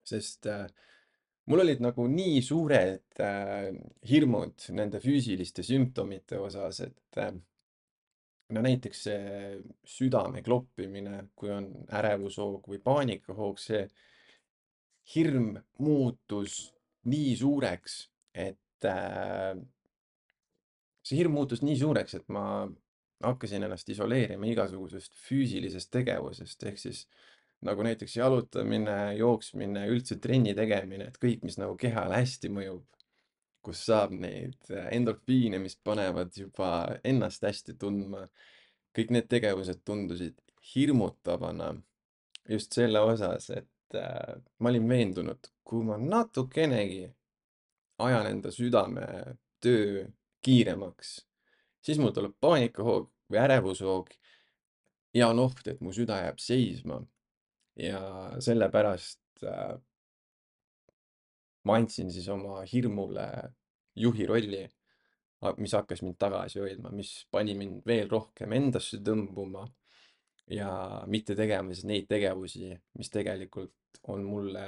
sest 0.05 0.49
äh, 0.51 0.65
mul 1.49 1.63
olid 1.63 1.81
nagu 1.83 2.07
nii 2.11 2.41
suured 2.45 3.21
äh, 3.23 3.69
hirmud 4.09 4.69
nende 4.77 5.01
füüsiliste 5.03 5.63
sümptomite 5.65 6.39
osas, 6.41 6.81
et 6.87 7.21
äh, 7.21 7.31
no 8.53 8.61
näiteks 8.65 9.05
see 9.07 9.59
südame 9.95 10.43
kloppimine, 10.45 11.29
kui 11.37 11.53
on 11.53 11.69
ärevushoog 11.89 12.67
või 12.69 12.81
paanikahoog, 12.83 13.61
see 13.61 13.85
hirm 15.15 15.53
muutus 15.85 16.59
nii 17.09 17.35
suureks, 17.37 17.99
et 18.33 18.89
äh, 18.89 19.53
see 21.05 21.19
hirm 21.19 21.37
muutus 21.37 21.61
nii 21.65 21.77
suureks, 21.77 22.17
et 22.19 22.33
ma 22.33 22.65
hakkasin 23.25 23.65
ennast 23.67 23.89
isoleerima 23.89 24.47
igasugusest 24.51 25.15
füüsilisest 25.27 25.91
tegevusest, 25.93 26.63
ehk 26.69 26.79
siis 26.81 27.05
nagu 27.65 27.85
näiteks 27.85 28.17
jalutamine, 28.17 29.15
jooksmine, 29.19 29.87
üldse 29.91 30.19
trenni 30.21 30.53
tegemine, 30.57 31.09
et 31.09 31.17
kõik, 31.21 31.45
mis 31.47 31.57
nagu 31.61 31.77
kehale 31.79 32.19
hästi 32.21 32.51
mõjub, 32.53 32.83
kus 33.65 33.85
saab 33.87 34.13
neid 34.13 34.69
endorfiine, 34.91 35.59
mis 35.61 35.77
panevad 35.83 36.35
juba 36.37 36.99
ennast 37.03 37.45
hästi 37.47 37.77
tundma. 37.81 38.27
kõik 38.95 39.09
need 39.11 39.25
tegevused 39.27 39.81
tundusid 39.83 40.37
hirmutavana 40.75 41.73
just 42.49 42.73
selle 42.77 43.01
osas, 43.03 43.49
et 43.49 43.97
äh, 43.97 44.37
ma 44.59 44.69
olin 44.69 44.87
veendunud, 44.89 45.49
kui 45.63 45.83
ma 45.83 45.97
natukenegi 45.99 47.09
ajan 48.05 48.29
enda 48.29 48.51
südametöö 48.51 50.05
kiiremaks, 50.45 51.17
siis 51.81 51.99
mul 51.99 52.13
tuleb 52.15 52.35
paanikahoog 52.39 53.09
või 53.31 53.41
ärevushoog 53.41 54.11
ja 55.15 55.29
on 55.31 55.41
oht, 55.45 55.65
et 55.67 55.81
mu 55.81 55.93
süda 55.95 56.21
jääb 56.25 56.39
seisma. 56.41 57.01
ja 57.75 57.99
sellepärast 58.39 59.43
äh, 59.43 59.75
ma 61.65 61.75
andsin 61.75 62.11
siis 62.11 62.27
oma 62.31 62.61
hirmule 62.71 63.25
juhi 63.95 64.27
rolli, 64.29 64.61
mis 65.57 65.73
hakkas 65.75 66.01
mind 66.05 66.17
tagasi 66.19 66.61
hoidma, 66.61 66.91
mis 66.95 67.25
pani 67.31 67.55
mind 67.57 67.83
veel 67.87 68.07
rohkem 68.09 68.53
endasse 68.55 69.01
tõmbuma 69.03 69.65
ja 70.51 70.69
mitte 71.11 71.35
tegema 71.35 71.73
siis 71.73 71.87
neid 71.89 72.07
tegevusi, 72.09 72.71
mis 72.97 73.11
tegelikult 73.11 74.01
on 74.13 74.23
mulle 74.23 74.65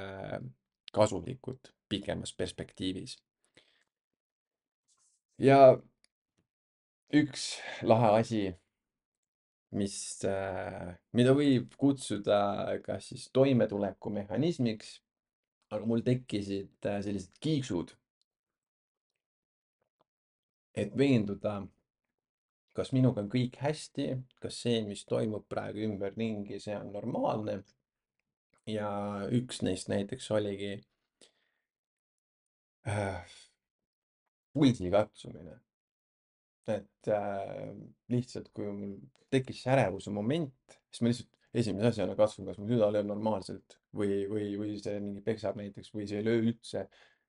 kasulikud 0.93 1.71
pikemas 1.89 2.33
perspektiivis. 2.35 3.17
ja 5.39 5.77
üks 7.15 7.43
lahe 7.87 8.09
asi, 8.19 8.41
mis, 9.79 9.95
mida 11.15 11.35
võib 11.35 11.75
kutsuda 11.79 12.39
kas 12.83 13.11
siis 13.11 13.29
toimetulekumehhanismiks, 13.35 14.97
aga 15.71 15.87
mul 15.87 16.03
tekkisid 16.03 16.83
sellised 16.83 17.39
kiiksud, 17.43 17.93
et 20.77 20.93
veenduda, 20.97 21.61
kas 22.77 22.91
minuga 22.93 23.23
on 23.23 23.31
kõik 23.31 23.57
hästi, 23.63 24.09
kas 24.43 24.59
see, 24.65 24.83
mis 24.85 25.05
toimub 25.07 25.47
praegu 25.49 25.81
ümberringi, 25.87 26.59
see 26.59 26.75
on 26.77 26.91
normaalne. 26.93 27.63
ja 28.67 28.87
üks 29.31 29.61
neist 29.63 29.87
näiteks 29.87 30.25
oligi 30.35 30.73
äh, 32.83 33.37
pulsi 34.51 34.91
katsumine 34.91 35.55
et 36.73 37.11
äh, 37.13 37.71
lihtsalt, 38.11 38.51
kui 38.55 38.69
mul 38.71 38.95
tekkis 39.33 39.65
ärevuse 39.71 40.11
moment, 40.13 40.77
siis 40.91 41.03
ma 41.03 41.11
lihtsalt 41.11 41.33
esimese 41.57 41.91
asjana 41.91 42.15
katsun, 42.17 42.47
kas 42.47 42.59
mu 42.61 42.67
süda 42.69 42.89
lööb 42.93 43.07
normaalselt 43.09 43.77
või, 43.95 44.25
või, 44.29 44.49
või 44.59 44.75
see 44.81 44.99
mingi 45.01 45.23
peksab 45.25 45.57
näiteks 45.59 45.93
või 45.95 46.07
see 46.09 46.21
ei 46.21 46.27
löö 46.27 46.41
üldse. 46.43 46.87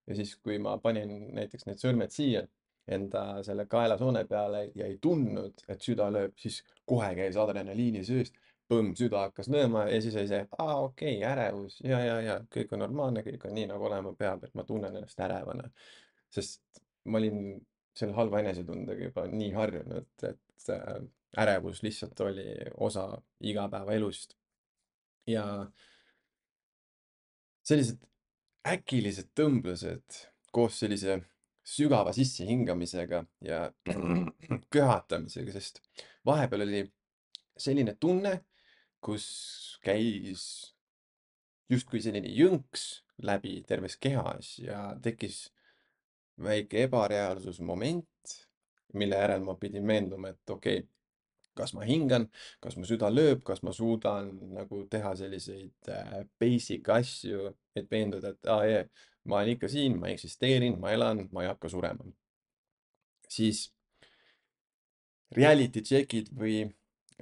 ja 0.08 0.16
siis, 0.16 0.34
kui 0.42 0.58
ma 0.62 0.76
panin 0.80 1.10
näiteks 1.36 1.66
need 1.68 1.80
sõrmed 1.82 2.12
siia 2.14 2.46
enda 2.88 3.42
selle 3.44 3.66
kaelasoone 3.68 4.24
peale 4.28 4.62
ja 4.74 4.86
ei 4.88 4.96
tundnud, 5.02 5.64
et 5.68 5.84
süda 5.84 6.08
lööb, 6.12 6.36
siis 6.40 6.62
kohe 6.88 7.10
käis 7.18 7.36
adrenaliini 7.36 8.04
sööst. 8.04 8.36
põmm, 8.68 8.90
süda 8.92 9.22
hakkas 9.22 9.46
lööma 9.48 9.86
ja 9.88 9.96
siis 10.04 10.16
oli 10.20 10.28
see, 10.28 10.42
aa, 10.60 10.74
okei 10.82 11.14
okay,, 11.16 11.28
ärevus 11.30 11.78
ja, 11.80 12.02
ja, 12.04 12.18
ja 12.20 12.34
kõik 12.52 12.74
on 12.76 12.82
normaalne, 12.84 13.22
kõik 13.24 13.46
on 13.48 13.54
nii, 13.56 13.64
nagu 13.70 13.86
olema 13.88 14.12
peab, 14.12 14.44
et 14.44 14.52
ma 14.58 14.64
tunnen 14.68 14.92
ennast 14.92 15.20
ärevana. 15.24 15.70
sest 16.28 16.82
ma 17.08 17.16
olin 17.16 17.38
selle 17.98 18.14
halva 18.16 18.42
enesetundega 18.44 19.08
juba 19.10 19.26
nii 19.30 19.52
harjunud, 19.56 20.10
et 20.28 20.70
äh, 20.74 21.00
ärevus 21.38 21.82
lihtsalt 21.82 22.20
oli 22.24 22.46
osa 22.76 23.10
igapäevaelust. 23.40 24.36
ja 25.28 25.44
sellised 27.68 27.98
äkilised 28.68 29.28
tõmblused 29.36 30.22
koos 30.56 30.78
sellise 30.80 31.18
sügava 31.68 32.14
sissehingamisega 32.16 33.22
ja 33.44 33.66
köhatamisega, 34.74 35.52
sest 35.52 35.82
vahepeal 36.26 36.64
oli 36.64 36.82
selline 37.58 37.94
tunne, 38.00 38.38
kus 39.04 39.26
käis 39.84 40.46
justkui 41.68 42.00
selline 42.00 42.30
jõnks 42.32 42.86
läbi 43.28 43.58
terves 43.68 43.98
kehas 44.00 44.56
ja 44.62 44.94
tekkis 45.02 45.48
väike 46.42 46.84
ebareaalsusmoment, 46.86 48.36
mille 48.94 49.18
järel 49.20 49.42
ma 49.44 49.54
pidin 49.60 49.86
veenduma, 49.86 50.32
et 50.32 50.54
okei 50.54 50.78
okay,, 50.78 50.88
kas 51.58 51.74
ma 51.74 51.86
hingan, 51.86 52.28
kas 52.62 52.76
mu 52.78 52.86
süda 52.86 53.10
lööb, 53.10 53.42
kas 53.46 53.64
ma 53.66 53.72
suudan 53.74 54.30
nagu 54.54 54.84
teha 54.90 55.14
selliseid 55.18 55.90
äh, 55.90 56.20
basic 56.40 56.86
asju, 56.94 57.50
et 57.76 57.90
veenduda, 57.90 58.34
et 58.34 58.50
aa, 58.52 58.62
jee, 58.68 58.84
ma 59.28 59.40
olen 59.40 59.56
ikka 59.56 59.70
siin, 59.72 59.98
ma 59.98 60.12
eksisteerin, 60.12 60.78
ma 60.80 60.94
elan, 60.94 61.26
ma 61.34 61.44
ei 61.44 61.50
hakka 61.50 61.70
surema. 61.72 62.06
siis 63.28 63.66
reality 65.36 65.82
check'id 65.84 66.30
või 66.32 66.62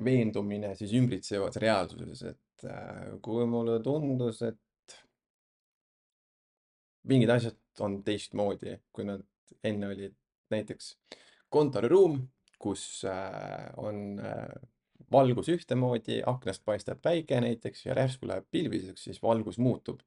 veendumine 0.05 0.75
siis 0.79 0.93
ümbritsevas 0.95 1.57
reaalsuses, 1.59 2.23
et 2.31 2.69
äh, 2.69 3.17
kui 3.23 3.47
mulle 3.51 3.81
tundus, 3.83 4.43
et 4.47 4.61
mingid 7.09 7.31
asjad 7.31 7.57
on 7.81 8.01
teistmoodi, 8.05 8.77
kui 8.93 9.07
nad 9.09 9.25
enne 9.65 9.93
olid. 9.93 10.15
näiteks 10.51 10.93
kontoriruum, 11.51 12.21
kus 12.63 13.05
äh, 13.05 13.67
on 13.83 14.21
äh, 14.23 14.69
valgus 15.13 15.49
ühtemoodi, 15.51 16.21
aknast 16.27 16.63
paistab 16.65 17.01
päike 17.03 17.41
näiteks 17.41 17.87
ja 17.87 17.97
järsku 17.99 18.29
läheb 18.31 18.47
pilviseks, 18.51 19.05
siis 19.05 19.23
valgus 19.23 19.59
muutub. 19.59 20.01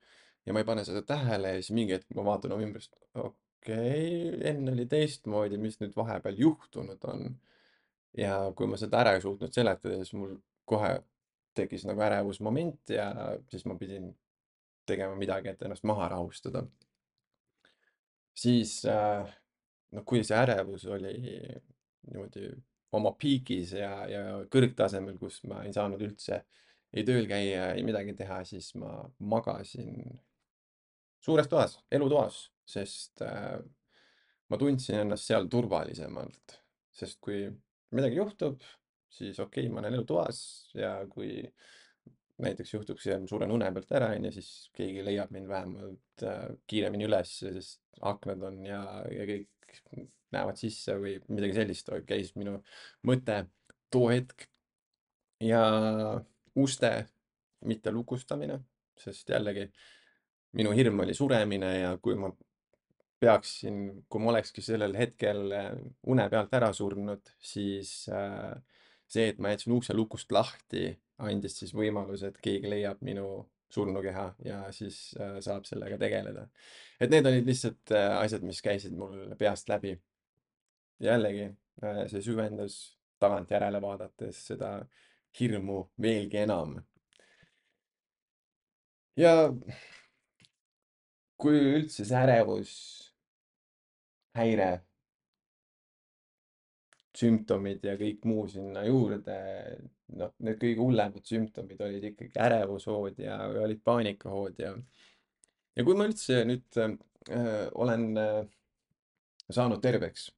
ja 0.45 0.53
ma 0.53 0.63
ei 0.63 0.65
pane 0.65 0.85
seda 0.87 1.01
tähele 1.01 1.51
ja 1.53 1.61
siis 1.61 1.75
mingi 1.75 1.93
hetk 1.93 2.15
ma 2.15 2.23
vaatan 2.25 2.55
oma 2.55 2.63
ümbrust, 2.63 2.95
okei 3.13 3.35
okay,, 3.59 4.39
enne 4.49 4.71
oli 4.71 4.85
teistmoodi, 4.89 5.59
mis 5.59 5.79
nüüd 5.83 5.95
vahepeal 5.95 6.39
juhtunud 6.39 7.03
on. 7.11 7.35
ja 8.17 8.39
kui 8.55 8.67
ma 8.67 8.79
seda 8.79 9.03
ära 9.03 9.17
ei 9.17 9.21
suutnud 9.21 9.53
seletada, 9.53 9.99
siis 9.99 10.15
mul 10.15 10.37
kohe 10.65 10.95
tekkis 11.55 11.83
nagu 11.89 12.01
ärevusmoment 12.01 12.95
ja 12.95 13.11
siis 13.51 13.65
ma 13.65 13.75
pidin 13.75 14.13
tegema 14.87 15.15
midagi, 15.15 15.51
et 15.51 15.61
ennast 15.61 15.83
maha 15.83 16.07
rahustada 16.15 16.63
siis 18.39 18.79
noh, 18.87 20.03
kui 20.07 20.23
see 20.23 20.37
ärevus 20.37 20.85
oli 20.89 21.13
niimoodi 22.09 22.49
oma 22.97 23.11
piigis 23.19 23.75
ja, 23.77 23.91
ja 24.09 24.23
kõrgtasemel, 24.51 25.19
kus 25.21 25.43
ma 25.49 25.63
ei 25.65 25.75
saanud 25.75 26.01
üldse 26.01 26.39
ei 26.93 27.05
tööl 27.05 27.27
käia, 27.29 27.73
ei 27.75 27.83
midagi 27.85 28.15
teha, 28.17 28.41
siis 28.47 28.71
ma 28.79 28.91
magasin 29.31 29.99
suures 31.21 31.49
toas, 31.51 31.77
elutoas, 31.93 32.47
sest 32.69 33.21
äh, 33.25 33.59
ma 34.49 34.59
tundsin 34.59 35.03
ennast 35.03 35.29
seal 35.29 35.49
turvalisemalt. 35.51 36.57
sest 36.99 37.19
kui 37.23 37.45
midagi 37.95 38.17
juhtub, 38.17 38.63
siis 39.13 39.37
okei 39.39 39.67
okay,, 39.67 39.73
ma 39.73 39.79
olen 39.79 39.93
elutoas 39.93 40.39
ja 40.75 40.97
kui 41.07 41.45
näiteks 42.39 42.73
juhtuks 42.73 43.07
suren 43.29 43.51
une 43.51 43.69
pealt 43.75 43.91
ära, 43.97 44.13
onju, 44.15 44.31
siis 44.35 44.49
keegi 44.75 45.03
leiab 45.05 45.31
mind 45.35 45.49
vähemalt 45.51 46.23
äh, 46.23 46.45
kiiremini 46.67 47.07
üles, 47.09 47.35
sest 47.43 47.81
aknad 48.01 48.43
on 48.47 48.61
ja, 48.67 48.81
ja 49.11 49.27
kõik 49.27 49.79
näevad 50.33 50.59
sisse 50.59 50.95
või 51.01 51.17
midagi 51.27 51.57
sellist 51.57 51.91
käis 52.07 52.33
minu 52.37 52.59
mõte 53.07 53.43
too 53.91 54.09
hetk. 54.11 54.47
ja 55.39 55.63
uste 56.59 56.91
mitte 57.65 57.91
lukustamine, 57.91 58.59
sest 58.99 59.29
jällegi 59.29 59.69
minu 60.59 60.71
hirm 60.75 60.99
oli 60.99 61.13
suremine 61.13 61.69
ja 61.79 61.97
kui 62.01 62.15
ma 62.19 62.31
peaksin, 63.19 64.05
kui 64.09 64.21
ma 64.23 64.31
olekski 64.33 64.63
sellel 64.63 64.95
hetkel 64.95 65.51
äh, 65.51 65.71
une 66.07 66.27
pealt 66.31 66.53
ära 66.55 66.71
surnud, 66.73 67.31
siis 67.39 68.07
äh, 68.11 68.55
see, 69.09 69.29
et 69.31 69.39
ma 69.41 69.49
jätsin 69.53 69.73
ukse 69.75 69.93
lukust 69.97 70.31
lahti, 70.31 70.91
andis 71.19 71.57
siis 71.59 71.73
võimaluse, 71.75 72.27
et 72.29 72.37
keegi 72.43 72.69
leiab 72.71 72.97
minu 73.05 73.25
surnukeha 73.69 74.33
ja 74.45 74.71
siis 74.73 75.15
äh, 75.19 75.37
saab 75.45 75.65
sellega 75.65 75.97
tegeleda. 76.01 76.47
et 76.99 77.09
need 77.09 77.25
olid 77.25 77.45
lihtsalt 77.45 77.91
äh, 77.91 78.19
asjad, 78.19 78.41
mis 78.45 78.61
käisid 78.65 78.93
mul 78.97 79.35
peast 79.37 79.69
läbi. 79.69 80.01
jällegi 80.99 81.55
äh, 81.83 82.07
see 82.11 82.21
süvendas 82.21 82.97
tagantjärele 83.19 83.81
vaadates 83.81 84.47
seda 84.47 84.85
hirmu 85.39 85.89
veelgi 86.01 86.37
enam. 86.45 86.83
ja 89.17 89.53
kui 91.37 91.59
üldse 91.75 92.05
see 92.05 92.17
ärevushäire, 92.17 94.81
sümptomid 97.19 97.83
ja 97.85 97.95
kõik 97.99 98.25
muu 98.29 98.47
sinna 98.51 98.85
juurde, 98.87 99.37
noh, 100.19 100.33
need 100.45 100.59
kõige 100.61 100.79
hullemad 100.81 101.25
sümptomid 101.27 101.81
olid 101.85 102.09
ikkagi 102.11 102.39
ärevushood 102.47 103.19
ja 103.23 103.41
olid 103.65 103.83
paanikahood 103.85 104.59
ja 104.63 104.73
ja 105.75 105.85
kui 105.87 105.97
ma 105.99 106.07
üldse 106.09 106.41
nüüd 106.47 106.79
äh, 106.81 106.95
olen 107.75 108.09
äh, 108.19 108.43
saanud 109.49 109.81
terveks 109.83 110.29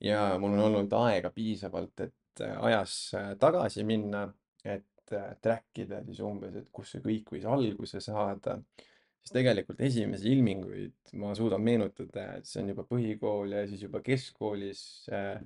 ja 0.00 0.38
mul 0.40 0.56
on 0.56 0.64
olnud 0.68 0.94
aega 1.00 1.30
piisavalt, 1.34 2.06
et 2.06 2.44
äh, 2.44 2.56
ajas 2.70 2.94
äh, 3.18 3.32
tagasi 3.40 3.84
minna, 3.84 4.26
et 4.64 5.12
äh, 5.12 5.34
track 5.42 5.82
ida 5.84 6.02
siis 6.06 6.22
umbes, 6.24 6.56
et 6.56 6.70
kus 6.72 6.94
see 6.94 7.04
kõik 7.04 7.32
võis 7.34 7.46
alguse 7.48 8.00
saada, 8.04 8.58
siis 9.20 9.34
tegelikult 9.36 9.80
esimesi 9.84 10.32
ilminguid 10.32 11.14
ma 11.20 11.34
suudan 11.36 11.62
meenutada, 11.64 12.30
et 12.38 12.48
see 12.48 12.62
on 12.62 12.72
juba 12.72 12.86
põhikool 12.88 13.56
ja 13.58 13.66
siis 13.68 13.84
juba 13.86 14.02
keskkoolis 14.04 14.82
äh, 15.12 15.40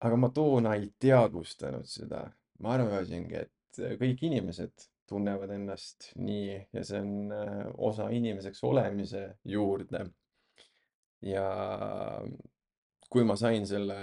aga 0.00 0.16
ma 0.16 0.30
toona 0.34 0.74
ei 0.78 0.92
teadvustanud 0.98 1.88
seda. 1.88 2.24
ma 2.60 2.74
arvasingi, 2.76 3.38
et 3.40 3.78
kõik 4.00 4.26
inimesed 4.28 4.84
tunnevad 5.08 5.50
ennast 5.54 6.10
nii 6.20 6.56
ja 6.76 6.82
see 6.86 7.00
on 7.00 7.32
äh, 7.34 7.62
osa 7.88 8.10
inimeseks 8.14 8.62
olemise 8.68 9.22
juurde. 9.44 10.04
ja 11.20 11.46
kui 13.10 13.24
ma 13.26 13.36
sain 13.36 13.66
selle 13.66 13.98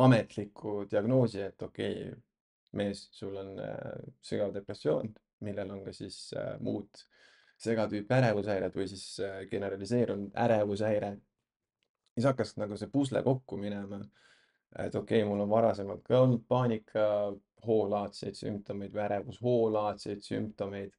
ametliku 0.00 0.84
diagnoosi, 0.90 1.40
et 1.42 1.62
okei 1.62 1.96
okay,, 2.04 2.20
mees, 2.78 3.08
sul 3.12 3.34
on 3.40 3.56
äh, 3.64 4.04
sügav 4.22 4.54
depressioon, 4.54 5.10
millel 5.44 5.74
on 5.74 5.82
ka 5.84 5.92
siis 5.96 6.30
äh, 6.38 6.54
muud 6.60 7.02
segatüüpi 7.60 8.14
ärevushäired 8.16 8.76
või 8.76 8.86
siis 8.88 9.18
generaliseerunud 9.50 10.30
ärevushäire, 10.46 11.10
siis 12.14 12.28
hakkas 12.30 12.54
nagu 12.56 12.78
see 12.80 12.88
pusle 12.92 13.20
kokku 13.26 13.58
minema 13.60 13.98
et 14.78 14.94
okei 14.94 15.22
okay,, 15.22 15.28
mul 15.28 15.42
on 15.44 15.50
varasemalt 15.50 16.02
ka 16.06 16.20
olnud 16.22 16.44
paanikahoolaadseid 16.48 18.38
sümptomeid 18.38 18.94
või 18.94 19.04
ärevushoolaadseid 19.08 20.24
sümptomeid. 20.24 20.96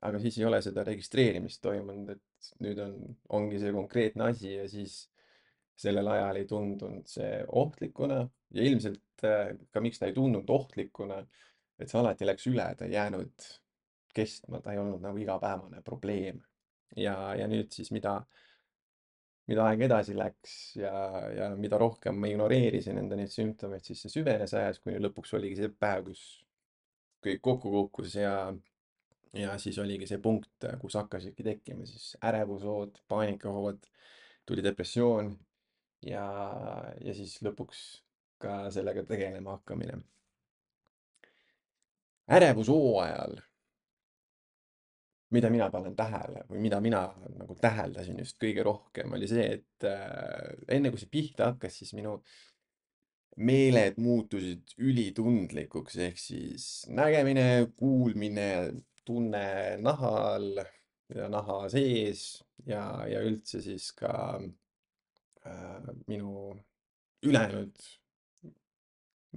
aga 0.00 0.18
siis 0.22 0.38
ei 0.38 0.44
ole 0.46 0.60
seda 0.62 0.84
registreerimist 0.86 1.62
toimunud, 1.62 2.10
et 2.14 2.50
nüüd 2.62 2.78
on, 2.78 2.98
ongi 3.34 3.58
see 3.58 3.72
konkreetne 3.74 4.28
asi 4.30 4.52
ja 4.54 4.68
siis 4.70 5.00
sellel 5.78 6.06
ajal 6.10 6.38
ei 6.38 6.46
tundunud 6.46 7.06
see 7.10 7.40
ohtlikuna 7.48 8.20
ja 8.54 8.62
ilmselt 8.62 9.24
äh, 9.26 9.54
ka 9.74 9.82
miks 9.82 9.98
ta 9.98 10.06
ei 10.06 10.14
tundunud 10.14 10.50
ohtlikuna, 10.50 11.18
et 11.78 11.90
see 11.90 11.98
alati 12.00 12.26
läks 12.26 12.46
üle, 12.50 12.66
ta 12.78 12.86
ei 12.86 12.94
jäänud 12.94 13.48
kestma, 14.14 14.62
ta 14.62 14.72
ei 14.72 14.80
olnud 14.82 15.02
nagu 15.04 15.18
igapäevane 15.18 15.82
probleem. 15.86 16.40
ja, 16.96 17.34
ja 17.36 17.46
nüüd 17.50 17.74
siis, 17.74 17.90
mida 17.92 18.22
mida 19.48 19.64
aeg 19.64 19.82
edasi 19.86 20.14
läks 20.16 20.54
ja, 20.76 20.92
ja 21.32 21.48
mida 21.56 21.78
rohkem 21.80 22.18
ma 22.20 22.28
ignoreerisin 22.28 23.00
enda 23.00 23.16
neid 23.16 23.32
sümptomeid, 23.32 23.84
siis 23.86 24.04
see 24.04 24.12
süvenes 24.18 24.52
ajas, 24.56 24.80
kuni 24.84 25.00
lõpuks 25.00 25.32
oligi 25.38 25.62
see 25.62 25.70
päev, 25.72 26.10
kus 26.10 26.24
kõik 27.24 27.40
kokku 27.44 27.72
kukkus 27.72 28.18
ja, 28.20 28.34
ja 29.36 29.56
siis 29.60 29.78
oligi 29.80 30.08
see 30.10 30.20
punkt, 30.22 30.68
kus 30.82 30.98
hakkasidki 31.00 31.46
tekkima 31.46 31.88
siis 31.88 32.12
ärevushood, 32.28 33.00
paanikahood, 33.08 33.88
tuli 34.48 34.64
depressioon 34.64 35.32
ja, 36.06 36.26
ja 37.04 37.16
siis 37.16 37.40
lõpuks 37.44 37.82
ka 38.38 38.68
sellega 38.74 39.02
tegelema 39.08 39.56
hakkamine. 39.56 39.98
ärevushooajal 42.28 43.38
mida 45.34 45.50
mina 45.52 45.68
panen 45.70 45.96
tähele 45.96 46.44
või 46.48 46.62
mida 46.64 46.80
mina 46.80 47.02
nagu 47.36 47.56
täheldasin 47.60 48.20
just 48.22 48.38
kõige 48.40 48.64
rohkem, 48.64 49.12
oli 49.12 49.28
see, 49.28 49.58
et 49.58 49.88
äh, 49.88 50.54
enne 50.76 50.92
kui 50.92 51.00
see 51.00 51.10
pihta 51.12 51.52
hakkas, 51.52 51.80
siis 51.82 51.92
minu 51.96 52.16
meeled 53.38 53.98
muutusid 54.02 54.74
ülitundlikuks, 54.82 55.98
ehk 56.08 56.18
siis 56.18 56.64
nägemine, 56.90 57.68
kuulmine, 57.78 58.48
tunne 59.06 59.44
naha 59.80 60.14
all 60.34 60.62
ja 61.14 61.28
naha 61.32 61.60
sees 61.72 62.24
ja, 62.66 62.82
ja 63.08 63.22
üldse 63.24 63.62
siis 63.64 63.92
ka 63.96 64.12
äh, 64.38 65.92
minu 66.10 66.56
ülejäänud 67.24 67.86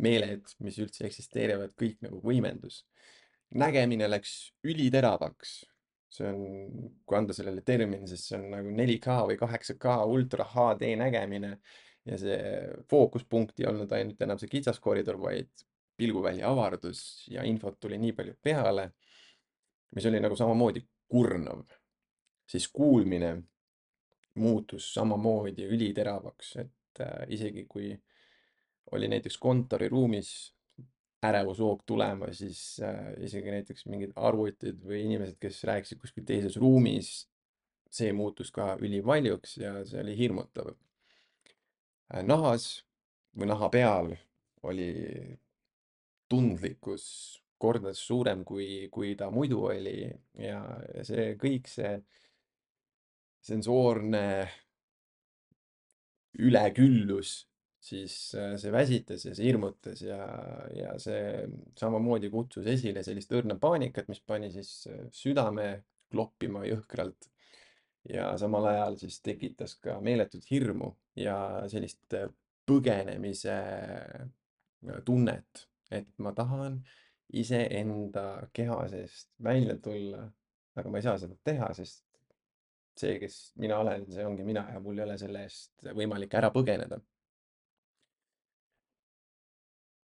meeled, 0.02 0.48
mis 0.64 0.80
üldse 0.82 1.06
eksisteerivad, 1.06 1.76
kõik 1.78 2.00
nagu 2.06 2.22
võimendus. 2.24 2.86
nägemine 3.52 4.08
läks 4.08 4.54
üliteravaks 4.64 5.58
see 6.12 6.28
on, 6.28 6.42
kui 7.08 7.18
anda 7.18 7.36
sellele 7.36 7.64
termin, 7.66 8.04
siis 8.10 8.26
see 8.28 8.38
on 8.40 8.50
nagu 8.52 8.72
4K 8.76 9.18
või 9.30 9.38
8K 9.40 9.96
ultra 10.12 10.46
HD 10.54 10.94
nägemine 11.00 11.54
ja 12.06 12.18
see 12.20 12.40
fookuspunkt 12.90 13.60
ei 13.62 13.70
olnud 13.70 13.92
ainult 13.96 14.22
enam 14.26 14.40
see 14.42 14.52
kitsaskoridor, 14.52 15.20
vaid 15.22 15.52
pilguvälja 16.02 16.50
avardus 16.50 17.28
ja 17.30 17.46
infot 17.46 17.78
tuli 17.80 18.00
nii 18.02 18.16
palju 18.18 18.36
peale, 18.42 18.90
mis 19.96 20.08
oli 20.10 20.20
nagu 20.24 20.36
samamoodi 20.36 20.84
kurnav. 21.12 21.64
siis 22.52 22.68
kuulmine 22.68 23.44
muutus 24.36 24.94
samamoodi 24.94 25.64
üliteravaks, 25.72 26.56
et 26.60 27.00
äh, 27.00 27.28
isegi 27.28 27.66
kui 27.70 27.94
oli 28.92 29.08
näiteks 29.08 29.38
kontoriruumis 29.38 30.32
ärevushoog 31.22 31.84
tulema, 31.86 32.32
siis 32.34 32.80
äh, 32.84 33.12
isegi 33.22 33.54
näiteks 33.54 33.86
mingid 33.90 34.14
arvutid 34.16 34.80
või 34.86 35.04
inimesed, 35.06 35.38
kes 35.42 35.62
rääkisid 35.70 36.02
kuskil 36.02 36.26
teises 36.26 36.58
ruumis, 36.62 37.12
see 37.92 38.14
muutus 38.16 38.50
ka 38.56 38.74
ülivaljuks 38.82 39.58
ja 39.62 39.76
see 39.86 40.02
oli 40.02 40.16
hirmutav 40.18 40.72
äh,. 40.72 42.24
nahas 42.24 42.86
või 43.38 43.52
naha 43.52 43.70
peal 43.70 44.16
oli 44.64 44.90
tundlikkus 46.32 47.06
kordades 47.62 48.02
suurem, 48.08 48.44
kui, 48.48 48.88
kui 48.92 49.14
ta 49.16 49.30
muidu 49.30 49.66
oli 49.70 50.00
ja, 50.40 50.64
ja 50.96 51.06
see 51.06 51.36
kõik 51.42 51.70
see 51.70 51.94
sensoorne 53.46 54.26
üleküllus 56.40 57.51
siis 57.82 58.16
äh, 58.38 58.56
see 58.62 58.72
väsitas 58.74 59.26
ja 59.26 59.34
see 59.36 59.48
hirmutas 59.50 60.04
ja, 60.06 60.22
ja 60.76 60.94
see 61.02 61.48
samamoodi 61.80 62.30
kutsus 62.34 62.68
esile 62.70 63.04
sellist 63.06 63.34
õrna 63.34 63.58
paanikat, 63.62 64.10
mis 64.12 64.22
pani 64.22 64.52
siis 64.54 64.86
äh, 64.92 65.08
südame 65.16 65.72
kloppima 66.12 66.64
jõhkralt. 66.68 67.30
ja 68.10 68.32
samal 68.38 68.66
ajal 68.66 68.96
siis 68.98 69.20
tekitas 69.22 69.76
ka 69.82 70.00
meeletut 70.02 70.46
hirmu 70.50 70.94
ja 71.18 71.36
sellist 71.70 72.14
äh, 72.18 72.30
põgenemise 72.70 73.58
tunnet, 75.06 75.68
et 75.92 76.08
ma 76.22 76.32
tahan 76.34 76.80
iseenda 77.38 78.48
keha 78.54 78.78
seest 78.90 79.30
välja 79.44 79.76
tulla, 79.82 80.24
aga 80.78 80.90
ma 80.90 81.02
ei 81.02 81.06
saa 81.06 81.18
seda 81.22 81.38
teha, 81.44 81.70
sest 81.78 82.06
see, 82.98 83.18
kes 83.22 83.38
mina 83.62 83.80
olen, 83.82 84.06
see 84.14 84.26
ongi 84.26 84.46
mina 84.46 84.68
ja 84.74 84.82
mul 84.84 85.00
ei 85.00 85.06
ole 85.06 85.18
selle 85.22 85.46
eest 85.48 85.90
võimalik 85.98 86.34
ära 86.38 86.52
põgeneda 86.54 87.02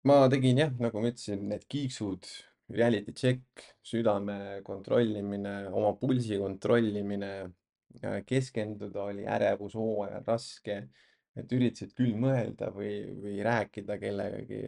ma 0.07 0.27
tegin 0.31 0.61
jah, 0.61 0.75
nagu 0.79 1.01
ma 1.03 1.11
ütlesin, 1.11 1.49
need 1.51 1.65
kiiksud, 1.71 2.29
reality 2.77 3.15
check, 3.17 3.65
südame 3.87 4.61
kontrollimine, 4.67 5.55
oma 5.75 5.95
pulsi 5.99 6.39
kontrollimine, 6.39 7.33
keskenduda 8.29 9.07
oli 9.11 9.25
ärevushooajal 9.27 10.23
raske, 10.27 10.77
et 11.37 11.53
üritasid 11.53 11.95
küll 11.97 12.15
mõelda 12.21 12.71
või, 12.75 12.93
või 13.23 13.41
rääkida 13.45 13.99
kellegagi. 14.03 14.63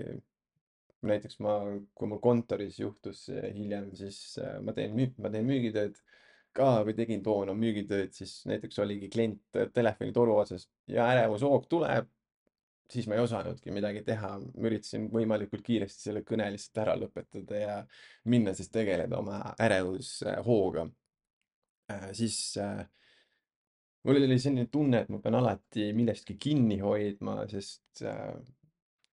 näiteks 1.07 1.39
ma, 1.47 1.53
kui 1.95 2.09
mul 2.11 2.19
kontoris 2.19 2.81
juhtus 2.81 3.29
hiljem, 3.31 3.93
siis 3.95 4.39
äh, 4.43 4.57
ma 4.61 4.73
teen 4.75 4.97
müü-, 4.99 5.15
ma 5.23 5.31
teen 5.31 5.47
müügitööd 5.47 6.01
ka 6.59 6.83
või 6.83 6.97
tegin 6.99 7.23
toona 7.23 7.55
müügitööd, 7.55 8.11
siis 8.17 8.41
näiteks 8.51 8.81
oligi 8.83 9.07
klient 9.13 9.59
telefonitoru 9.75 10.35
otsas 10.41 10.67
ja 10.91 11.07
ärevushoog 11.13 11.69
tuleb 11.71 12.09
siis 12.93 13.09
ma 13.09 13.17
ei 13.17 13.23
osanudki 13.23 13.73
midagi 13.75 14.03
teha, 14.07 14.35
ma 14.41 14.69
üritasin 14.71 15.09
võimalikult 15.13 15.65
kiiresti 15.67 16.09
selle 16.09 16.23
kõne 16.27 16.49
lihtsalt 16.55 16.83
ära 16.85 16.95
lõpetada 16.99 17.61
ja 17.61 17.75
minna 18.33 18.55
siis 18.57 18.71
tegeleda 18.73 19.19
oma 19.21 19.41
ärevushooga 19.61 20.87
äh,. 21.93 22.09
siis 22.17 22.39
äh, 22.63 22.85
mul 24.05 24.23
oli 24.23 24.39
selline 24.41 24.69
tunne, 24.73 25.03
et 25.05 25.13
ma 25.13 25.21
pean 25.25 25.37
alati 25.41 25.91
millestki 25.97 26.39
kinni 26.41 26.81
hoidma, 26.81 27.43
sest 27.51 28.05
äh, 28.09 28.33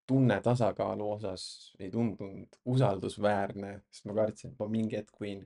tunne 0.06 0.40
tasakaalu 0.40 1.10
osas 1.16 1.44
ei 1.80 1.90
tundunud 1.90 2.60
usaldusväärne, 2.64 3.76
sest 3.90 4.08
ma 4.08 4.16
kartsin, 4.22 4.52
et 4.52 4.60
ma 4.62 4.68
mingi 4.70 4.96
hetk 5.00 5.20
võin 5.20 5.42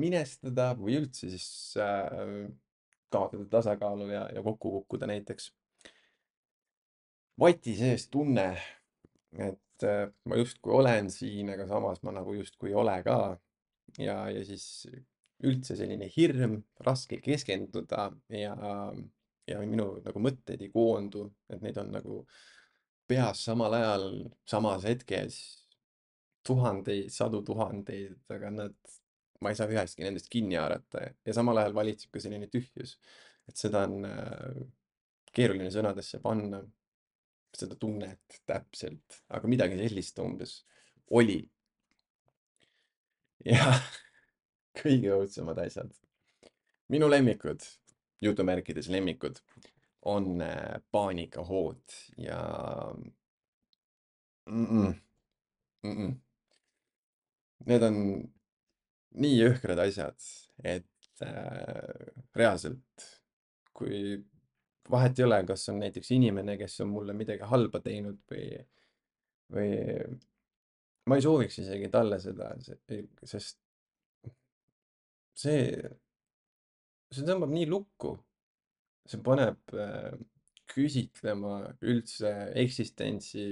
minestada 0.00 0.70
või 0.78 0.96
üldse 1.00 1.28
siis 1.28 1.48
kaotada 3.10 3.44
tasakaalu 3.50 4.06
ja, 4.12 4.28
ja 4.34 4.42
kokku 4.42 4.70
kukkuda 4.78 5.08
näiteks 5.10 5.50
vati 7.40 7.74
sees 7.78 8.08
tunne, 8.12 8.48
et 9.32 9.86
äh, 9.86 10.08
ma 10.28 10.40
justkui 10.40 10.74
olen 10.76 11.10
siin, 11.12 11.52
aga 11.54 11.66
samas 11.70 12.02
ma 12.04 12.14
nagu 12.16 12.34
justkui 12.36 12.72
ei 12.72 12.78
ole 12.78 12.98
ka. 13.06 13.20
ja, 13.98 14.16
ja 14.30 14.44
siis 14.46 14.86
üldse 15.46 15.76
selline 15.78 16.06
hirm, 16.12 16.60
raske 16.84 17.18
keskenduda 17.24 18.10
ja, 18.36 18.54
ja 19.48 19.60
minu 19.64 19.94
nagu 20.04 20.22
mõtted 20.22 20.60
ei 20.60 20.70
koondu, 20.72 21.24
et 21.50 21.62
neid 21.64 21.78
on 21.80 21.94
nagu 21.96 22.20
peas 23.10 23.44
samal 23.48 23.74
ajal, 23.74 24.06
samas 24.46 24.84
hetkes 24.86 25.40
tuhandeid, 26.46 27.08
sadu 27.12 27.40
tuhandeid, 27.46 28.20
aga 28.32 28.52
nad, 28.54 28.76
ma 29.40 29.50
ei 29.50 29.58
saa 29.58 29.70
ühestki 29.72 30.04
nendest 30.04 30.30
kinni 30.32 30.58
haarata 30.60 31.08
ja 31.26 31.34
samal 31.36 31.58
ajal 31.62 31.74
valitseb 31.76 32.12
ka 32.14 32.22
selline 32.22 32.50
tühjus. 32.52 32.98
et 33.48 33.58
seda 33.58 33.82
on 33.88 34.04
äh, 34.06 34.60
keeruline 35.34 35.72
sõnadesse 35.74 36.20
panna, 36.22 36.60
seda 37.56 37.76
tunnet 37.80 38.40
täpselt, 38.46 39.20
aga 39.28 39.50
midagi 39.50 39.78
sellist 39.80 40.18
umbes 40.22 40.60
oli. 41.10 41.40
ja 43.50 43.72
kõige 44.76 45.14
õudsemad 45.16 45.58
asjad. 45.64 45.92
minu 46.90 47.08
lemmikud, 47.08 47.62
jutumärkides 48.20 48.88
lemmikud, 48.90 49.38
on 50.10 50.40
äh, 50.42 50.80
paanikahood 50.90 51.96
ja 52.16 52.40
mm. 54.46 54.66
-mm. 54.66 54.94
Mm 55.82 55.96
-mm. 55.96 56.14
Need 57.66 57.82
on 57.82 57.96
nii 59.10 59.36
jõhkrad 59.40 59.78
asjad, 59.78 60.16
et 60.64 61.22
äh, 61.22 62.12
reaalselt, 62.34 63.06
kui 63.72 64.24
vahet 64.90 65.18
ei 65.18 65.24
ole, 65.24 65.40
kas 65.48 65.68
on 65.72 65.80
näiteks 65.82 66.10
inimene, 66.16 66.56
kes 66.60 66.80
on 66.84 66.92
mulle 66.92 67.14
midagi 67.16 67.46
halba 67.50 67.80
teinud 67.84 68.20
või, 68.30 68.46
või 69.54 69.70
ma 71.08 71.18
ei 71.18 71.24
sooviks 71.24 71.58
isegi 71.62 71.90
talle 71.92 72.20
seda, 72.22 72.52
sest 72.60 73.58
see, 75.40 75.62
see 77.10 77.26
tõmbab 77.26 77.52
nii 77.54 77.68
lukku. 77.70 78.18
see 79.10 79.22
paneb 79.26 79.72
äh, 79.74 80.12
küsitlema 80.70 81.54
üldse 81.82 82.30
eksistentsi 82.60 83.46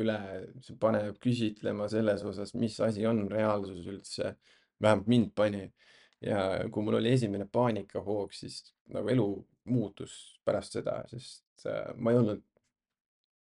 üle, 0.00 0.18
see 0.64 0.78
paneb 0.80 1.18
küsitlema 1.22 1.86
selles 1.92 2.24
osas, 2.26 2.54
mis 2.58 2.78
asi 2.80 3.06
on 3.06 3.26
reaalsus 3.30 3.86
üldse. 3.86 4.36
vähemalt 4.82 5.06
mind 5.06 5.32
pani. 5.34 5.72
ja 6.20 6.68
kui 6.70 6.82
mul 6.82 7.00
oli 7.00 7.12
esimene 7.12 7.46
paanikahoog, 7.50 8.32
siis 8.32 8.74
nagu 8.94 9.08
elu 9.10 9.28
muutus 9.64 10.31
pärast 10.44 10.78
seda, 10.78 11.02
sest 11.10 11.66
äh, 11.66 11.92
ma 11.96 12.12
ei 12.12 12.20
olnud 12.20 12.42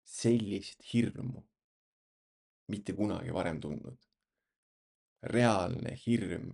sellist 0.09 0.85
hirmu 0.93 1.43
mitte 2.69 2.93
kunagi 2.97 3.35
varem 3.35 3.61
tundnud. 3.61 3.99
reaalne 5.23 5.97
hirm 6.07 6.53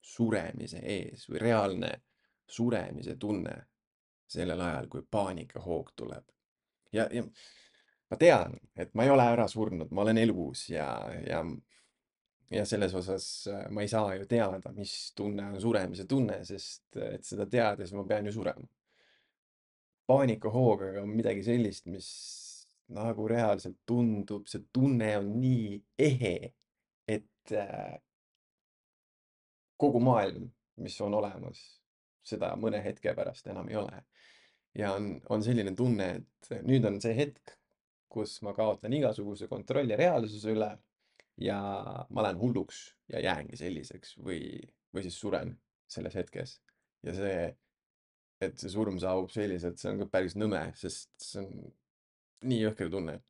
suremise 0.00 0.78
ees 0.78 1.24
või 1.28 1.40
reaalne 1.42 1.88
suremise 2.46 3.16
tunne 3.18 3.54
sellel 4.30 4.60
ajal, 4.60 4.86
kui 4.88 5.02
paanikahoog 5.10 5.90
tuleb. 5.96 6.24
ja, 6.92 7.08
ja 7.12 7.24
ma 8.10 8.18
tean, 8.20 8.58
et 8.76 8.94
ma 8.94 9.04
ei 9.04 9.10
ole 9.10 9.26
ära 9.32 9.48
surnud, 9.48 9.90
ma 9.90 10.04
olen 10.04 10.20
elus 10.22 10.68
ja, 10.70 10.86
ja, 11.26 11.40
ja 12.50 12.64
selles 12.68 12.94
osas 12.94 13.26
äh, 13.50 13.66
ma 13.70 13.82
ei 13.82 13.90
saa 13.90 14.14
ju 14.14 14.28
teada, 14.30 14.72
mis 14.76 15.12
tunne 15.16 15.48
on 15.52 15.60
suremise 15.60 16.06
tunne, 16.06 16.38
sest 16.44 17.00
et 17.00 17.24
seda 17.26 17.48
teades 17.50 17.92
ma 17.96 18.06
pean 18.08 18.30
ju 18.30 18.36
surema. 18.38 18.68
Paanikahoog 20.06 20.82
aga 20.90 21.04
midagi 21.08 21.44
sellist, 21.46 21.86
mis 21.90 22.08
nagu 22.94 23.28
reaalselt 23.28 23.78
tundub, 23.88 24.46
see 24.50 24.66
tunne 24.72 25.10
on 25.18 25.30
nii 25.40 25.78
ehe, 26.04 26.34
et 27.08 27.54
äh, 27.56 27.96
kogu 29.80 30.00
maailm, 30.04 30.50
mis 30.84 30.96
on 31.04 31.16
olemas, 31.16 31.60
seda 32.24 32.52
mõne 32.60 32.80
hetke 32.84 33.14
pärast 33.16 33.48
enam 33.52 33.68
ei 33.72 33.80
ole. 33.80 34.02
ja 34.74 34.92
on, 34.96 35.14
on 35.30 35.42
selline 35.42 35.74
tunne, 35.78 36.08
et 36.20 36.64
nüüd 36.66 36.84
on 36.88 37.00
see 37.02 37.14
hetk, 37.16 37.54
kus 38.10 38.40
ma 38.46 38.54
kaotan 38.54 38.92
igasuguse 38.94 39.48
kontrolli 39.50 39.96
reaalsuse 39.98 40.52
üle 40.54 40.70
ja 41.40 41.58
ma 42.10 42.22
lähen 42.22 42.38
hulluks 42.38 42.84
ja 43.10 43.22
jäängi 43.22 43.58
selliseks 43.58 44.16
või, 44.22 44.60
või 44.94 45.02
siis 45.06 45.18
suren 45.18 45.56
selles 45.90 46.14
hetkes. 46.14 46.60
ja 47.02 47.14
see, 47.14 47.38
et 48.48 48.60
see 48.60 48.72
surm 48.72 48.98
saabub 49.02 49.32
selliselt, 49.34 49.78
see 49.80 49.92
on 49.92 50.02
ka 50.02 50.10
päris 50.10 50.36
nõme, 50.38 50.66
sest 50.78 51.10
see 51.22 51.42
on 51.42 51.64
nii 52.50 52.60
jõhker 52.66 52.90
tunne. 52.92 53.20